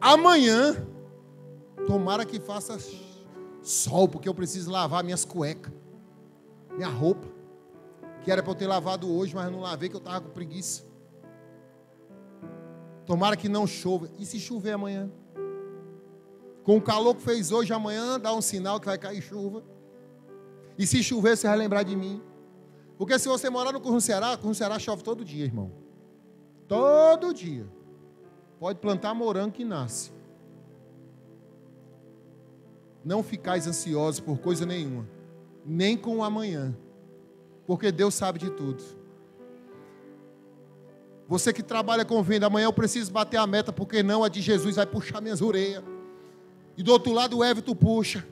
Amanhã 0.00 0.86
Tomara 1.86 2.24
que 2.24 2.40
faça 2.40 2.78
sol, 3.62 4.08
porque 4.08 4.28
eu 4.28 4.34
preciso 4.34 4.70
lavar 4.70 5.04
minhas 5.04 5.24
cuecas, 5.24 5.72
minha 6.74 6.88
roupa, 6.88 7.26
que 8.22 8.30
era 8.30 8.42
para 8.42 8.52
eu 8.52 8.56
ter 8.56 8.66
lavado 8.66 9.10
hoje, 9.12 9.34
mas 9.34 9.50
não 9.50 9.60
lavei, 9.60 9.88
que 9.88 9.96
eu 9.96 9.98
estava 9.98 10.20
com 10.20 10.30
preguiça. 10.30 10.84
Tomara 13.06 13.36
que 13.36 13.48
não 13.48 13.66
chova. 13.66 14.10
E 14.18 14.26
se 14.26 14.40
chover 14.40 14.72
amanhã? 14.72 15.10
Com 16.64 16.76
o 16.76 16.82
calor 16.82 17.14
que 17.14 17.22
fez 17.22 17.52
hoje, 17.52 17.72
amanhã 17.72 18.18
dá 18.18 18.34
um 18.34 18.42
sinal 18.42 18.80
que 18.80 18.86
vai 18.86 18.98
cair 18.98 19.22
chuva. 19.22 19.62
E 20.76 20.84
se 20.86 21.02
chover, 21.02 21.36
você 21.36 21.46
vai 21.46 21.56
lembrar 21.56 21.84
de 21.84 21.94
mim. 21.94 22.20
Porque 22.98 23.18
se 23.18 23.28
você 23.28 23.48
morar 23.48 23.72
no 23.72 23.80
Currum 23.80 24.00
Ceará, 24.00 24.36
Currum 24.36 24.54
Ceará 24.54 24.78
chove 24.78 25.04
todo 25.04 25.24
dia, 25.24 25.44
irmão. 25.44 25.70
Todo 26.66 27.32
dia. 27.32 27.66
Pode 28.58 28.80
plantar 28.80 29.14
morango 29.14 29.52
que 29.52 29.64
nasce. 29.64 30.15
Não 33.06 33.22
ficais 33.22 33.68
ansiosos 33.68 34.18
por 34.18 34.40
coisa 34.40 34.66
nenhuma, 34.66 35.08
nem 35.64 35.96
com 35.96 36.16
o 36.16 36.24
amanhã, 36.24 36.76
porque 37.64 37.92
Deus 37.92 38.16
sabe 38.16 38.40
de 38.40 38.50
tudo. 38.50 38.82
Você 41.28 41.52
que 41.52 41.62
trabalha 41.62 42.04
com 42.04 42.20
venda, 42.20 42.48
amanhã 42.48 42.64
eu 42.64 42.72
preciso 42.72 43.12
bater 43.12 43.36
a 43.36 43.46
meta, 43.46 43.72
porque 43.72 44.02
não 44.02 44.24
a 44.24 44.28
de 44.28 44.40
Jesus 44.40 44.74
vai 44.74 44.84
puxar 44.84 45.20
minhas 45.20 45.40
orelhas. 45.40 45.84
E 46.76 46.82
do 46.82 46.90
outro 46.90 47.12
lado 47.12 47.38
o 47.38 47.44
Everton 47.44 47.76
puxa. 47.76 48.26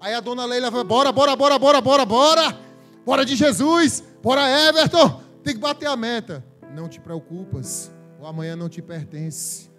Aí 0.00 0.14
a 0.14 0.20
dona 0.20 0.46
Leila 0.46 0.70
vai, 0.70 0.84
bora, 0.84 1.12
bora, 1.12 1.36
bora, 1.36 1.58
bora, 1.58 1.80
bora, 1.82 2.06
bora. 2.06 2.58
Bora 3.04 3.26
de 3.26 3.36
Jesus, 3.36 4.02
bora 4.22 4.48
Everton. 4.68 5.20
Tem 5.42 5.52
que 5.52 5.60
bater 5.60 5.86
a 5.86 5.96
meta. 5.96 6.42
Não 6.74 6.88
te 6.88 6.98
preocupas, 6.98 7.92
o 8.18 8.26
amanhã 8.26 8.56
não 8.56 8.70
te 8.70 8.80
pertence. 8.80 9.70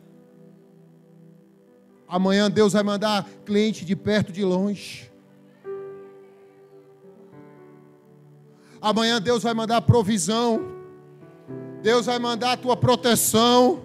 Amanhã 2.08 2.50
Deus 2.50 2.74
vai 2.74 2.84
mandar 2.84 3.28
cliente 3.46 3.84
de 3.84 3.96
perto, 3.96 4.32
de 4.32 4.44
longe. 4.44 5.12
Amanhã 8.82 9.20
Deus 9.20 9.42
vai 9.42 9.54
mandar 9.54 9.82
provisão. 9.82 10.74
Deus 11.82 12.06
vai 12.06 12.20
mandar 12.20 12.52
a 12.52 12.58
tua 12.58 12.78
proteção. 12.78 13.84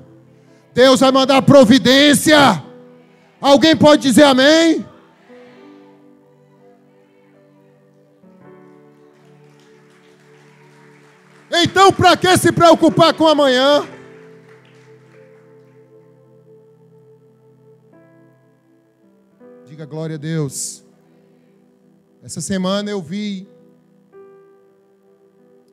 Deus 0.75 1.01
vai 1.01 1.11
mandar 1.11 1.41
providência. 1.43 2.63
Alguém 3.41 3.75
pode 3.75 4.03
dizer 4.03 4.25
amém? 4.25 4.87
Então, 11.51 11.93
para 11.93 12.17
que 12.17 12.37
se 12.37 12.53
preocupar 12.53 13.13
com 13.15 13.27
amanhã? 13.27 13.87
Diga 19.81 19.89
glória 19.89 20.17
a 20.17 20.19
Deus. 20.19 20.85
Essa 22.23 22.43
semana 22.43 22.91
eu 22.91 23.01
vi. 23.01 23.49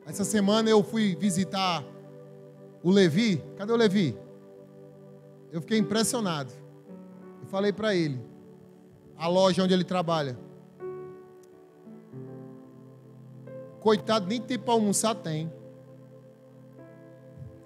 Essa 0.06 0.24
semana 0.24 0.70
eu 0.70 0.82
fui 0.82 1.14
visitar 1.14 1.84
o 2.82 2.90
Levi. 2.90 3.44
Cadê 3.58 3.70
o 3.70 3.76
Levi? 3.76 4.16
Eu 5.52 5.60
fiquei 5.60 5.76
impressionado. 5.76 6.50
Eu 7.42 7.48
falei 7.48 7.70
para 7.70 7.94
ele, 7.94 8.18
a 9.14 9.28
loja 9.28 9.62
onde 9.62 9.74
ele 9.74 9.84
trabalha. 9.84 10.38
Coitado, 13.78 14.26
nem 14.26 14.40
tempo 14.40 14.64
para 14.64 14.72
almoçar 14.72 15.14
tem. 15.16 15.52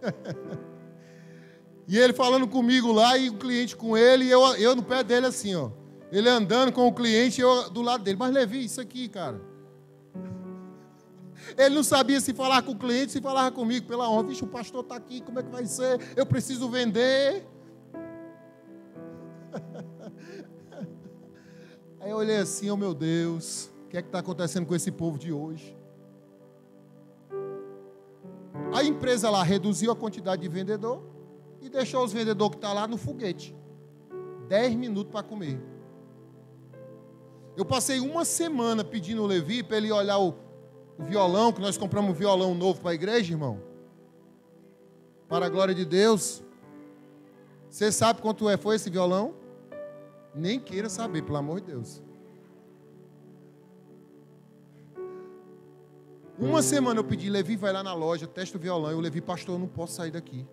e 1.87 1.97
ele 1.97 2.13
falando 2.13 2.49
comigo 2.49 2.91
lá 2.91 3.17
e 3.17 3.31
o 3.31 3.35
cliente 3.35 3.77
com 3.77 3.97
ele, 3.97 4.25
e 4.25 4.31
eu, 4.33 4.41
eu 4.57 4.75
no 4.75 4.83
pé 4.83 5.05
dele 5.05 5.27
assim, 5.27 5.55
ó. 5.55 5.71
Ele 6.13 6.29
andando 6.29 6.71
com 6.73 6.87
o 6.87 6.93
cliente 6.93 7.41
eu 7.41 7.71
do 7.71 7.81
lado 7.81 8.05
dele. 8.05 8.19
Mas 8.19 8.35
Levi, 8.35 8.67
isso 8.67 8.83
aqui, 8.83 9.09
cara. 9.09 9.41
Ele 11.57 11.75
não 11.75 11.83
sabia 11.83 12.21
se 12.21 12.35
falar 12.35 12.63
com 12.63 12.73
o 12.73 12.79
cliente, 12.79 13.13
se 13.13 13.21
falar 13.21 13.51
comigo, 13.51 13.87
pela 13.87 14.09
honra. 14.09 14.25
Vixe, 14.25 14.45
o 14.45 14.47
pastor 14.47 14.83
está 14.83 14.95
aqui, 14.95 15.23
como 15.23 15.41
é 15.41 15.43
que 15.43 15.51
vai 15.51 15.65
ser? 15.65 15.99
Eu 16.15 16.27
preciso 16.27 16.69
vender. 16.69 17.49
Aí 21.99 22.11
eu 22.11 22.19
olhei 22.19 22.37
assim, 22.37 22.69
oh 22.69 22.77
meu 22.77 22.93
Deus, 22.93 23.71
o 23.87 23.89
que 23.89 23.97
é 23.97 24.03
que 24.03 24.09
está 24.09 24.19
acontecendo 24.19 24.67
com 24.67 24.75
esse 24.75 24.91
povo 24.91 25.19
de 25.19 25.33
hoje? 25.33 25.75
A 28.75 28.85
empresa 28.85 29.31
lá 29.31 29.43
reduziu 29.43 29.91
a 29.91 29.97
quantidade 29.97 30.43
de 30.43 30.49
vendedor 30.49 31.03
e 31.61 31.71
deixou 31.71 32.05
os 32.05 32.13
vendedores 32.13 32.51
que 32.51 32.57
estão 32.57 32.75
tá 32.75 32.81
lá 32.81 32.87
no 32.87 32.99
foguete. 32.99 33.57
Dez 34.49 34.75
minutos 34.75 35.11
para 35.11 35.23
comer. 35.23 35.73
Eu 37.57 37.65
passei 37.65 38.01
uma 38.01 38.25
semana 38.25 38.83
pedindo 38.83 39.23
o 39.23 39.27
Levi 39.27 39.63
para 39.63 39.77
ele 39.77 39.93
olhar 39.93 40.19
o, 40.19 40.35
o 40.99 41.05
violão, 41.05 41.53
que 41.53 41.61
nós 41.61 41.77
compramos 41.77 42.11
um 42.11 42.15
violão 42.15 42.55
novo 42.55 42.81
para 42.81 42.93
a 42.93 42.95
igreja, 42.95 43.33
irmão. 43.33 43.61
Para 45.29 45.47
a 45.47 45.49
glória 45.49 45.75
de 45.75 45.85
Deus. 45.85 46.43
Você 47.69 47.93
sabe 47.93 48.23
quanto 48.23 48.49
é, 48.49 48.57
foi 48.57 48.77
esse 48.77 48.89
violão? 48.89 49.35
Nem 50.35 50.59
queira 50.59 50.89
saber, 50.89 51.23
pelo 51.23 51.37
amor 51.37 51.61
de 51.61 51.67
Deus. 51.67 52.03
Uma 56.39 56.63
semana 56.63 57.01
eu 57.01 57.05
pedi, 57.05 57.29
Levi 57.29 57.55
vai 57.57 57.73
lá 57.73 57.83
na 57.83 57.95
loja, 57.95 58.27
testa 58.27 58.57
o 58.57 58.61
violão. 58.61 58.93
E 58.93 58.95
o 58.95 59.01
Levi, 59.01 59.21
pastor, 59.21 59.57
eu 59.57 59.59
não 59.59 59.69
posso 59.69 59.95
sair 59.95 60.11
daqui. 60.11 60.47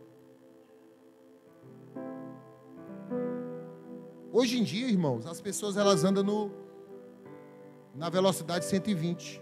Hoje 4.31 4.59
em 4.59 4.63
dia, 4.63 4.87
irmãos, 4.87 5.25
as 5.25 5.41
pessoas 5.41 5.77
elas 5.77 6.03
andam 6.03 6.23
no, 6.23 6.51
na 7.99 8.09
velocidade 8.09 8.63
120. 8.63 9.41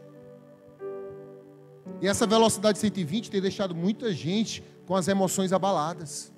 E 2.01 2.07
essa 2.07 2.25
velocidade 2.25 2.79
120 2.79 3.29
tem 3.29 3.39
deixado 3.39 3.75
muita 3.75 4.11
gente 4.11 4.63
com 4.87 4.95
as 4.95 5.07
emoções 5.07 5.53
abaladas. 5.53 6.33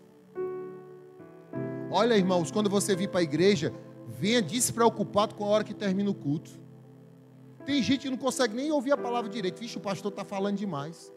Olha, 1.90 2.18
irmãos, 2.18 2.52
quando 2.52 2.70
você 2.70 2.94
vir 2.94 3.08
para 3.08 3.22
a 3.22 3.24
igreja, 3.24 3.74
venha 4.06 4.42
despreocupado 4.42 5.34
com 5.34 5.46
a 5.46 5.48
hora 5.48 5.64
que 5.64 5.74
termina 5.74 6.10
o 6.10 6.14
culto. 6.14 6.52
Tem 7.66 7.82
gente 7.82 8.02
que 8.02 8.10
não 8.10 8.18
consegue 8.18 8.54
nem 8.54 8.70
ouvir 8.70 8.92
a 8.92 8.98
palavra 8.98 9.30
direito. 9.30 9.58
Vixe, 9.58 9.78
o 9.78 9.82
pastor 9.82 10.12
está 10.12 10.26
falando 10.26 10.58
demais. 10.58 11.12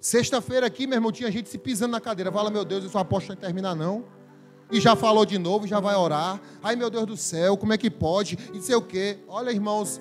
Sexta-feira 0.00 0.66
aqui, 0.66 0.86
meu 0.86 0.96
irmão, 0.96 1.12
tinha 1.12 1.30
gente 1.30 1.50
se 1.50 1.58
pisando 1.58 1.92
na 1.92 2.00
cadeira. 2.00 2.32
Fala, 2.32 2.50
meu 2.50 2.64
Deus, 2.64 2.82
isso 2.84 2.96
apóstolo 2.96 3.34
não 3.34 3.40
terminar 3.40 3.74
não. 3.74 4.06
E 4.72 4.80
já 4.80 4.96
falou 4.96 5.26
de 5.26 5.38
novo, 5.38 5.66
já 5.66 5.78
vai 5.80 5.94
orar. 5.94 6.40
Ai, 6.62 6.74
meu 6.74 6.88
Deus 6.88 7.04
do 7.04 7.16
céu, 7.16 7.58
como 7.58 7.74
é 7.74 7.78
que 7.78 7.90
pode? 7.90 8.38
E 8.54 8.60
sei 8.62 8.74
o 8.74 8.80
quê. 8.80 9.18
Olha, 9.28 9.50
irmãos, 9.50 10.00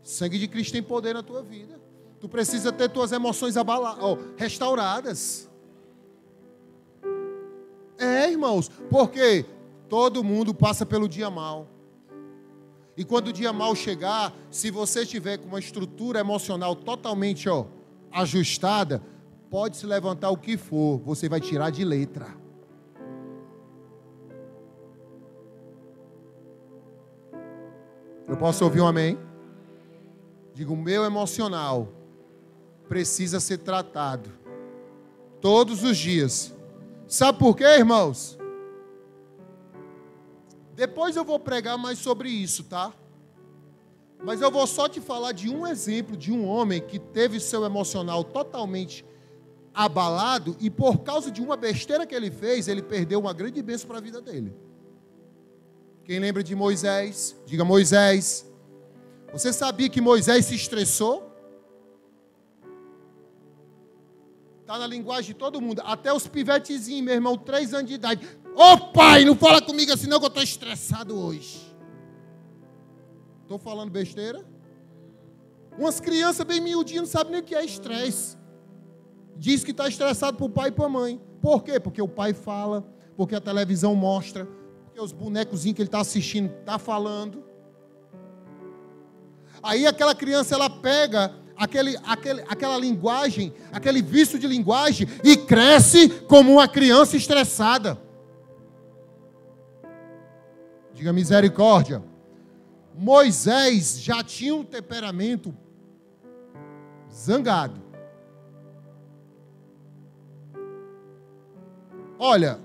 sangue 0.00 0.38
de 0.38 0.46
Cristo 0.46 0.72
tem 0.72 0.82
poder 0.82 1.12
na 1.12 1.22
tua 1.22 1.42
vida. 1.42 1.80
Tu 2.20 2.28
precisa 2.28 2.70
ter 2.70 2.88
tuas 2.88 3.10
emoções 3.10 3.56
abaladas, 3.56 4.18
restauradas. 4.36 5.50
É, 7.98 8.30
irmãos, 8.30 8.70
porque 8.88 9.44
todo 9.88 10.22
mundo 10.22 10.54
passa 10.54 10.86
pelo 10.86 11.08
dia 11.08 11.28
mal. 11.28 11.66
E 12.96 13.04
quando 13.04 13.28
o 13.28 13.32
dia 13.32 13.52
mal 13.52 13.74
chegar, 13.74 14.32
se 14.52 14.70
você 14.70 15.02
estiver 15.02 15.38
com 15.38 15.48
uma 15.48 15.58
estrutura 15.58 16.20
emocional 16.20 16.76
totalmente 16.76 17.48
ó, 17.48 17.66
ajustada, 18.12 19.02
pode 19.50 19.78
se 19.78 19.86
levantar 19.86 20.30
o 20.30 20.36
que 20.36 20.56
for, 20.56 20.98
você 20.98 21.28
vai 21.28 21.40
tirar 21.40 21.70
de 21.70 21.84
letra. 21.84 22.39
Eu 28.30 28.36
posso 28.36 28.62
ouvir 28.64 28.80
um 28.80 28.86
amém? 28.86 29.18
Digo, 30.54 30.74
o 30.74 30.76
meu 30.76 31.04
emocional 31.04 31.88
precisa 32.88 33.40
ser 33.40 33.58
tratado 33.58 34.30
todos 35.40 35.82
os 35.82 35.98
dias. 35.98 36.54
Sabe 37.08 37.40
por 37.40 37.56
quê, 37.56 37.64
irmãos? 37.64 38.38
Depois 40.76 41.16
eu 41.16 41.24
vou 41.24 41.40
pregar 41.40 41.76
mais 41.76 41.98
sobre 41.98 42.28
isso, 42.28 42.62
tá? 42.62 42.92
Mas 44.22 44.40
eu 44.40 44.48
vou 44.48 44.64
só 44.64 44.88
te 44.88 45.00
falar 45.00 45.32
de 45.32 45.50
um 45.50 45.66
exemplo 45.66 46.16
de 46.16 46.30
um 46.30 46.46
homem 46.46 46.80
que 46.80 47.00
teve 47.00 47.40
seu 47.40 47.64
emocional 47.64 48.22
totalmente 48.22 49.04
abalado 49.74 50.56
e 50.60 50.70
por 50.70 50.98
causa 50.98 51.32
de 51.32 51.42
uma 51.42 51.56
besteira 51.56 52.06
que 52.06 52.14
ele 52.14 52.30
fez, 52.30 52.68
ele 52.68 52.80
perdeu 52.80 53.18
uma 53.18 53.32
grande 53.32 53.60
bênção 53.60 53.88
para 53.88 53.98
a 53.98 54.00
vida 54.00 54.20
dele. 54.20 54.54
Quem 56.10 56.18
lembra 56.18 56.42
de 56.42 56.56
Moisés? 56.56 57.36
Diga 57.46 57.64
Moisés. 57.64 58.44
Você 59.32 59.52
sabia 59.52 59.88
que 59.88 60.00
Moisés 60.00 60.46
se 60.46 60.56
estressou? 60.56 61.32
Está 64.60 64.76
na 64.76 64.88
linguagem 64.88 65.32
de 65.32 65.34
todo 65.34 65.60
mundo. 65.60 65.80
Até 65.84 66.12
os 66.12 66.26
pivetezinhos, 66.26 67.04
meu 67.04 67.14
irmão, 67.14 67.38
três 67.38 67.72
anos 67.72 67.86
de 67.86 67.94
idade. 67.94 68.26
Ô 68.56 68.72
oh, 68.72 68.92
pai, 68.92 69.24
não 69.24 69.36
fala 69.36 69.62
comigo 69.62 69.92
assim 69.92 70.08
não 70.08 70.18
que 70.18 70.24
eu 70.24 70.30
estou 70.30 70.42
estressado 70.42 71.16
hoje. 71.16 71.60
Estou 73.42 73.60
falando 73.60 73.92
besteira? 73.92 74.44
Umas 75.78 76.00
crianças 76.00 76.44
bem 76.44 76.60
miudinhas 76.60 77.02
não 77.02 77.08
sabem 77.08 77.34
nem 77.34 77.40
o 77.40 77.44
que 77.44 77.54
é 77.54 77.64
estresse. 77.64 78.36
Diz 79.36 79.62
que 79.62 79.70
está 79.70 79.86
estressado 79.86 80.36
para 80.36 80.46
o 80.46 80.50
pai 80.50 80.70
e 80.70 80.72
para 80.72 80.86
a 80.86 80.88
mãe. 80.88 81.20
Por 81.40 81.62
quê? 81.62 81.78
Porque 81.78 82.02
o 82.02 82.08
pai 82.08 82.34
fala, 82.34 82.84
porque 83.16 83.36
a 83.36 83.40
televisão 83.40 83.94
mostra, 83.94 84.48
porque 85.00 85.02
os 85.02 85.12
bonecozinhos 85.12 85.76
que 85.76 85.82
ele 85.82 85.88
está 85.88 86.00
assistindo 86.00 86.52
está 86.60 86.78
falando. 86.78 87.42
Aí 89.62 89.86
aquela 89.86 90.14
criança 90.14 90.54
ela 90.54 90.68
pega 90.68 91.34
aquele, 91.56 91.96
aquele, 92.04 92.42
aquela 92.42 92.76
linguagem, 92.76 93.52
aquele 93.72 94.02
vício 94.02 94.38
de 94.38 94.46
linguagem 94.46 95.06
e 95.24 95.36
cresce 95.36 96.08
como 96.28 96.52
uma 96.52 96.68
criança 96.68 97.16
estressada. 97.16 97.98
Diga 100.92 101.12
misericórdia. 101.12 102.02
Moisés 102.94 104.02
já 104.02 104.22
tinha 104.22 104.54
um 104.54 104.64
temperamento 104.64 105.54
zangado. 107.10 107.80
Olha, 112.18 112.60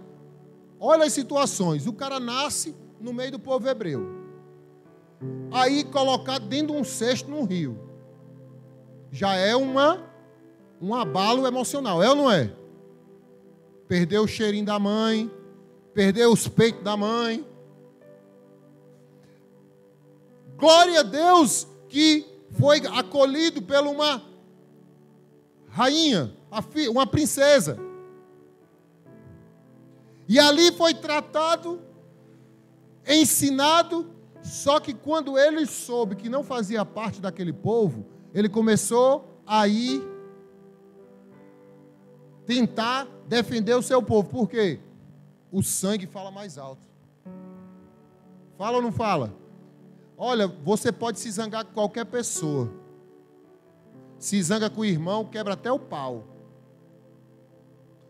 olha 0.79 1.05
as 1.05 1.13
situações. 1.13 1.88
O 1.88 1.93
cara 1.93 2.19
nasce 2.19 2.75
no 2.99 3.13
meio 3.13 3.31
do 3.31 3.39
povo 3.39 3.67
hebreu. 3.67 4.05
Aí 5.51 5.83
colocado 5.83 6.47
dentro 6.47 6.73
de 6.73 6.79
um 6.81 6.83
cesto 6.83 7.29
num 7.29 7.43
rio. 7.43 7.79
Já 9.11 9.35
é 9.35 9.55
uma 9.55 10.13
um 10.81 10.93
abalo 10.93 11.47
emocional, 11.47 12.03
é 12.03 12.09
ou 12.09 12.15
não 12.15 12.29
é? 12.29 12.51
Perdeu 13.88 14.23
o 14.23 14.27
cheirinho 14.27 14.65
da 14.65 14.77
mãe, 14.77 15.31
perdeu 15.93 16.31
os 16.31 16.47
peitos 16.47 16.83
da 16.83 16.97
mãe, 16.97 17.45
Glória 20.57 21.01
a 21.01 21.03
Deus 21.03 21.67
que 21.89 22.25
foi 22.57 22.79
acolhido 22.88 23.61
por 23.61 23.75
uma 23.85 24.23
rainha, 25.69 26.33
uma 26.89 27.05
princesa. 27.05 27.77
E 30.27 30.39
ali 30.39 30.71
foi 30.71 30.93
tratado, 30.93 31.81
ensinado, 33.07 34.09
só 34.41 34.79
que 34.79 34.93
quando 34.93 35.38
ele 35.38 35.65
soube 35.65 36.15
que 36.15 36.29
não 36.29 36.43
fazia 36.43 36.85
parte 36.85 37.21
daquele 37.21 37.53
povo, 37.53 38.05
ele 38.33 38.49
começou 38.49 39.41
a 39.45 39.67
ir 39.67 40.01
tentar 42.45 43.07
defender 43.27 43.75
o 43.75 43.81
seu 43.81 44.01
povo. 44.01 44.29
Por 44.29 44.49
quê? 44.49 44.79
O 45.51 45.63
sangue 45.63 46.07
fala 46.07 46.31
mais 46.31 46.57
alto. 46.57 46.81
Fala 48.57 48.77
ou 48.77 48.83
não 48.83 48.91
fala? 48.91 49.33
Olha, 50.17 50.47
você 50.47 50.91
pode 50.91 51.19
se 51.19 51.29
zangar 51.31 51.65
com 51.65 51.73
qualquer 51.73 52.05
pessoa. 52.05 52.71
Se 54.17 54.41
zanga 54.41 54.69
com 54.69 54.81
o 54.81 54.85
irmão, 54.85 55.25
quebra 55.25 55.53
até 55.53 55.71
o 55.71 55.79
pau. 55.79 56.35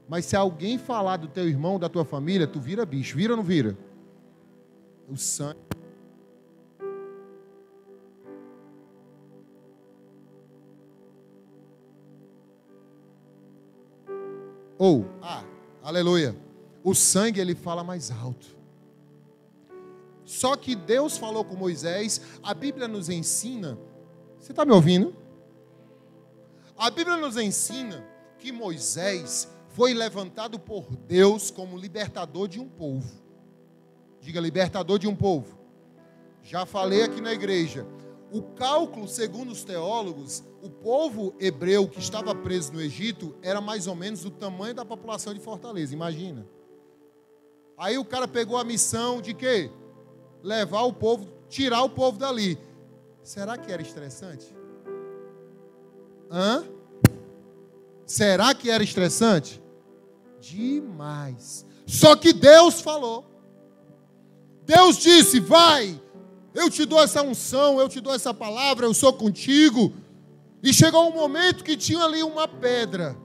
Mas 0.08 0.26
se 0.26 0.36
alguém 0.36 0.78
falar 0.78 1.18
do 1.18 1.28
teu 1.28 1.48
irmão, 1.48 1.80
da 1.80 1.90
tua 1.90 2.06
família, 2.06 2.46
tu 2.46 2.60
vira 2.60 2.86
bicho. 2.86 3.18
Vira 3.18 3.34
ou 3.34 3.38
não 3.38 3.44
vira? 3.44 3.76
O 5.10 5.18
sangue. 5.18 5.60
Ou, 14.78 15.06
ah, 15.22 15.44
aleluia. 15.82 16.36
O 16.84 16.94
sangue 16.94 17.40
ele 17.40 17.56
fala 17.56 17.84
mais 17.84 18.12
alto. 18.12 18.56
Só 20.24 20.56
que 20.56 20.76
Deus 20.76 21.18
falou 21.18 21.46
com 21.46 21.56
Moisés, 21.56 22.22
a 22.44 22.54
Bíblia 22.54 22.88
nos 22.88 23.10
ensina. 23.10 23.78
Você 24.40 24.52
está 24.52 24.66
me 24.66 24.72
ouvindo? 24.72 25.16
A 26.78 26.90
Bíblia 26.90 27.16
nos 27.16 27.38
ensina 27.38 28.06
que 28.38 28.52
Moisés 28.52 29.48
foi 29.76 29.94
levantado 29.94 30.58
por 30.58 30.96
Deus 30.96 31.52
como 31.52 31.78
libertador 31.78 32.48
de 32.48 32.62
um 32.62 32.68
povo. 32.68 33.22
Diga, 34.22 34.40
libertador 34.40 34.98
de 34.98 35.06
um 35.06 35.16
povo. 35.16 35.60
Já 36.42 36.66
falei 36.66 37.04
aqui 37.04 37.20
na 37.20 37.34
igreja. 37.34 37.86
O 38.32 38.42
cálculo, 38.42 39.06
segundo 39.06 39.52
os 39.52 39.66
teólogos, 39.66 40.44
o 40.62 40.70
povo 40.70 41.36
hebreu 41.40 41.90
que 41.90 42.00
estava 42.00 42.34
preso 42.34 42.72
no 42.72 42.82
Egito 42.82 43.36
era 43.42 43.60
mais 43.60 43.86
ou 43.86 43.96
menos 43.96 44.24
o 44.24 44.32
tamanho 44.32 44.74
da 44.74 44.86
população 44.86 45.34
de 45.34 45.42
Fortaleza, 45.42 45.94
imagina. 45.94 46.48
Aí 47.78 47.98
o 47.98 48.06
cara 48.06 48.30
pegou 48.30 48.58
a 48.58 48.64
missão 48.64 49.22
de 49.22 49.34
quê? 49.34 49.70
Levar 50.42 50.84
o 50.84 50.94
povo, 50.94 51.28
tirar 51.50 51.84
o 51.84 51.90
povo 51.90 52.18
dali. 52.18 52.58
Será 53.22 53.58
que 53.58 53.72
era 53.72 53.82
estressante? 53.82 54.56
Hã? 56.32 56.64
Será 58.06 58.56
que 58.56 58.70
era 58.70 58.84
estressante? 58.84 59.65
Demais. 60.52 61.66
Só 61.88 62.16
que 62.16 62.32
Deus 62.32 62.82
falou. 62.82 63.26
Deus 64.66 64.98
disse: 64.98 65.40
Vai, 65.40 66.00
eu 66.54 66.70
te 66.70 66.86
dou 66.86 67.02
essa 67.02 67.22
unção, 67.22 67.80
eu 67.80 67.90
te 67.90 68.00
dou 68.00 68.14
essa 68.14 68.34
palavra, 68.34 68.86
eu 68.86 68.94
sou 68.94 69.14
contigo. 69.14 69.94
E 70.62 70.74
chegou 70.74 71.08
um 71.08 71.14
momento 71.14 71.64
que 71.64 71.78
tinha 71.78 72.04
ali 72.04 72.24
uma 72.24 72.48
pedra. 72.48 73.16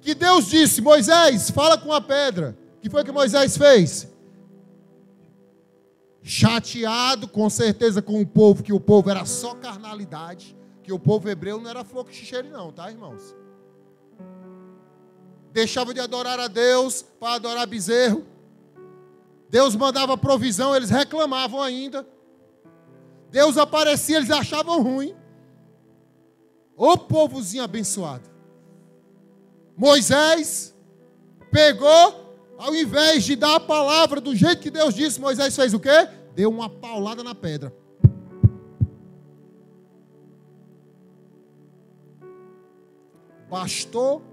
Que 0.00 0.14
Deus 0.14 0.46
disse: 0.46 0.80
Moisés, 0.80 1.50
fala 1.50 1.76
com 1.76 1.92
a 1.92 2.00
pedra. 2.00 2.56
O 2.76 2.80
que 2.80 2.90
foi 2.90 3.04
que 3.04 3.12
Moisés 3.12 3.56
fez? 3.56 4.08
Chateado, 6.22 7.28
com 7.28 7.48
certeza, 7.48 8.00
com 8.00 8.20
o 8.20 8.26
povo, 8.26 8.62
que 8.62 8.72
o 8.72 8.80
povo 8.80 9.10
era 9.10 9.24
só 9.24 9.54
carnalidade, 9.54 10.56
que 10.82 10.92
o 10.92 10.98
povo 10.98 11.28
hebreu 11.28 11.60
não 11.60 11.68
era 11.68 11.82
flor 11.82 12.04
que 12.04 12.14
xixeire, 12.14 12.48
não, 12.48 12.70
tá, 12.70 12.90
irmãos? 12.90 13.34
Deixava 15.60 15.92
de 15.92 16.00
adorar 16.00 16.40
a 16.40 16.48
Deus 16.48 17.02
para 17.02 17.34
adorar 17.34 17.66
bezerro. 17.66 18.24
Deus 19.50 19.76
mandava 19.76 20.16
provisão, 20.16 20.74
eles 20.74 20.88
reclamavam 20.88 21.60
ainda. 21.60 22.06
Deus 23.30 23.58
aparecia, 23.58 24.16
eles 24.16 24.30
achavam 24.30 24.82
ruim. 24.82 25.14
Ô 26.76 26.96
povozinho 26.96 27.62
abençoado. 27.62 28.28
Moisés 29.76 30.74
pegou, 31.50 32.36
ao 32.56 32.74
invés 32.74 33.24
de 33.24 33.36
dar 33.36 33.56
a 33.56 33.60
palavra 33.60 34.18
do 34.20 34.34
jeito 34.34 34.62
que 34.62 34.70
Deus 34.70 34.94
disse, 34.94 35.20
Moisés 35.20 35.54
fez 35.54 35.74
o 35.74 35.80
quê? 35.80 36.08
Deu 36.34 36.48
uma 36.48 36.70
paulada 36.70 37.22
na 37.22 37.34
pedra. 37.34 37.74
Bastou 43.50 44.29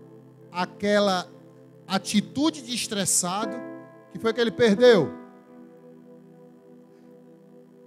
aquela 0.52 1.30
atitude 1.88 2.62
de 2.62 2.74
estressado, 2.74 3.56
que 4.12 4.20
foi 4.20 4.34
que 4.34 4.42
ele 4.42 4.52
perdeu? 4.52 5.12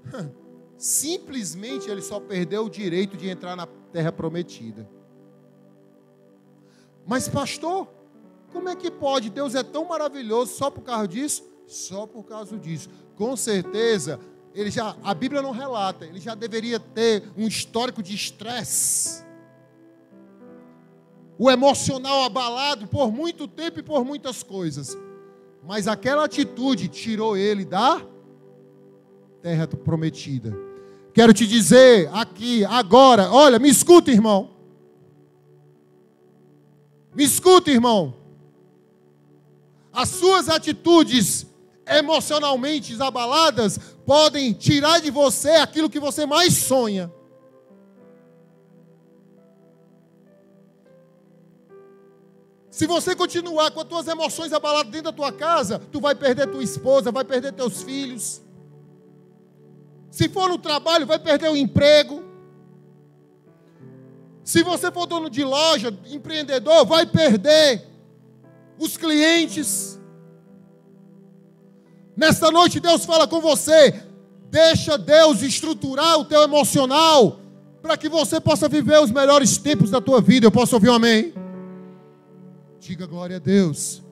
Simplesmente 0.77 1.91
ele 1.91 2.01
só 2.01 2.19
perdeu 2.19 2.65
o 2.65 2.71
direito 2.71 3.17
de 3.17 3.29
entrar 3.29 3.55
na 3.55 3.67
terra 3.93 4.11
prometida. 4.11 4.89
Mas, 7.07 7.29
pastor, 7.29 7.89
como 8.53 8.69
é 8.69 8.77
que 8.77 8.91
pode? 8.91 9.31
Deus 9.31 9.55
é 9.55 9.63
tão 9.63 9.85
maravilhoso 9.85 10.55
só 10.55 10.71
por 10.71 10.83
causa 10.83 11.07
disso? 11.07 11.45
Só 11.67 12.07
por 12.07 12.25
causa 12.25 12.57
disso. 12.57 12.89
Com 13.17 13.37
certeza, 13.37 14.19
ele 14.55 14.71
já, 14.71 14.97
a 15.03 15.15
Bíblia 15.15 15.43
não 15.43 15.51
relata, 15.51 16.05
ele 16.05 16.19
já 16.19 16.35
deveria 16.35 16.81
ter 16.81 17.31
um 17.37 17.47
histórico 17.47 18.03
de 18.03 18.15
estresse 18.15 19.25
o 21.43 21.51
emocional 21.51 22.25
abalado 22.25 22.87
por 22.87 23.11
muito 23.11 23.49
tempo 23.49 23.81
e 23.81 23.83
por 23.83 24.05
muitas 24.05 24.43
coisas. 24.43 24.95
Mas 25.67 25.89
aquela 25.89 26.27
atitude 26.27 26.87
tirou 26.89 27.35
ele 27.35 27.65
da 27.65 28.03
terra 29.41 29.67
prometida. 29.67 30.55
Quero 31.15 31.33
te 31.33 31.47
dizer 31.47 32.11
aqui, 32.13 32.63
agora, 32.67 33.33
olha, 33.33 33.59
me 33.59 33.71
escuta, 33.71 34.11
irmão. 34.11 34.51
Me 37.15 37.25
escuta, 37.25 37.71
irmão. 37.71 38.15
As 39.91 40.11
suas 40.11 40.47
atitudes 40.47 41.47
emocionalmente 41.87 43.01
abaladas 43.01 43.79
podem 44.05 44.53
tirar 44.53 45.01
de 45.01 45.11
você 45.11 45.53
aquilo 45.53 45.89
que 45.89 45.99
você 45.99 46.27
mais 46.27 46.53
sonha. 46.53 47.11
Se 52.81 52.87
você 52.87 53.15
continuar 53.15 53.71
com 53.73 53.81
as 53.81 53.87
tuas 53.87 54.09
emoções 54.09 54.55
abaladas 54.55 54.91
dentro 54.91 55.13
da 55.13 55.13
tua 55.13 55.31
casa, 55.31 55.79
tu 55.93 56.01
vai 56.01 56.15
perder 56.15 56.47
tua 56.47 56.65
esposa, 56.65 57.13
vai 57.13 57.25
perder 57.25 57.53
teus 57.53 57.83
filhos. 57.83 58.41
Se 60.11 60.31
for 60.31 60.49
no 60.49 60.57
trabalho, 60.57 61.07
vai 61.07 61.19
perder 61.19 61.51
o 61.51 61.57
emprego. 61.59 62.25
Se 64.43 64.63
você 64.63 64.91
for 64.91 65.05
dono 65.05 65.29
de 65.29 65.45
loja, 65.45 65.95
empreendedor, 66.11 66.87
vai 66.87 67.05
perder 67.05 67.87
os 68.79 68.97
clientes. 68.97 70.01
Nesta 72.17 72.51
noite 72.51 72.81
Deus 72.81 73.05
fala 73.05 73.29
com 73.29 73.43
você. 73.43 73.93
Deixa 74.49 74.97
Deus 74.97 75.43
estruturar 75.43 76.19
o 76.19 76.25
teu 76.25 76.41
emocional 76.45 77.41
para 77.83 77.99
que 77.99 78.09
você 78.09 78.41
possa 78.41 78.71
viver 78.71 78.99
os 79.03 79.11
melhores 79.11 79.59
tempos 79.59 79.91
da 79.91 80.01
tua 80.01 80.23
vida. 80.23 80.47
Eu 80.47 80.51
posso 80.51 80.75
ouvir 80.75 80.89
um 80.89 80.95
amém? 80.95 81.40
Diga 82.81 83.05
glória 83.05 83.37
a 83.37 83.39
Deus. 83.39 84.03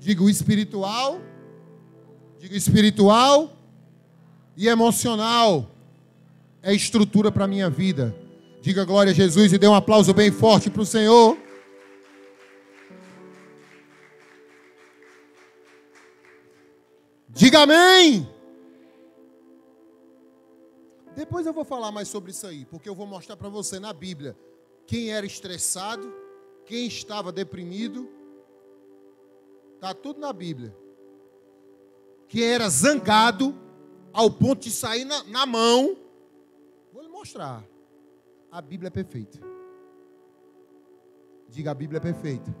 Diga 0.00 0.22
o 0.22 0.30
espiritual. 0.30 1.20
Diga 2.38 2.56
espiritual 2.56 3.54
e 4.56 4.66
emocional. 4.66 5.70
É 6.62 6.72
estrutura 6.72 7.30
para 7.30 7.44
a 7.44 7.46
minha 7.48 7.68
vida. 7.68 8.16
Diga 8.62 8.82
glória 8.82 9.12
a 9.12 9.14
Jesus 9.14 9.52
e 9.52 9.58
dê 9.58 9.68
um 9.68 9.74
aplauso 9.74 10.14
bem 10.14 10.32
forte 10.32 10.70
para 10.70 10.80
o 10.80 10.86
Senhor. 10.86 11.36
Diga 17.28 17.60
amém. 17.60 18.26
Depois 21.14 21.46
eu 21.46 21.52
vou 21.52 21.64
falar 21.64 21.92
mais 21.92 22.08
sobre 22.08 22.30
isso 22.30 22.46
aí, 22.46 22.64
porque 22.64 22.88
eu 22.88 22.94
vou 22.94 23.06
mostrar 23.06 23.36
para 23.36 23.50
você 23.50 23.78
na 23.78 23.92
Bíblia 23.92 24.34
quem 24.86 25.10
era 25.10 25.26
estressado 25.26 26.24
quem 26.64 26.86
estava 26.86 27.30
deprimido, 27.30 28.08
está 29.84 29.92
tudo 29.92 30.18
na 30.18 30.32
Bíblia. 30.32 30.74
Quem 32.26 32.42
era 32.42 32.68
zangado 32.70 33.54
ao 34.12 34.30
ponto 34.30 34.62
de 34.62 34.70
sair 34.70 35.04
na, 35.04 35.22
na 35.24 35.44
mão, 35.44 35.94
vou 36.90 37.02
lhe 37.02 37.08
mostrar. 37.08 37.62
A 38.50 38.62
Bíblia 38.62 38.88
é 38.88 38.90
perfeita. 38.90 39.38
Diga, 41.48 41.70
a 41.70 41.74
Bíblia 41.74 41.98
é 41.98 42.00
perfeita. 42.00 42.54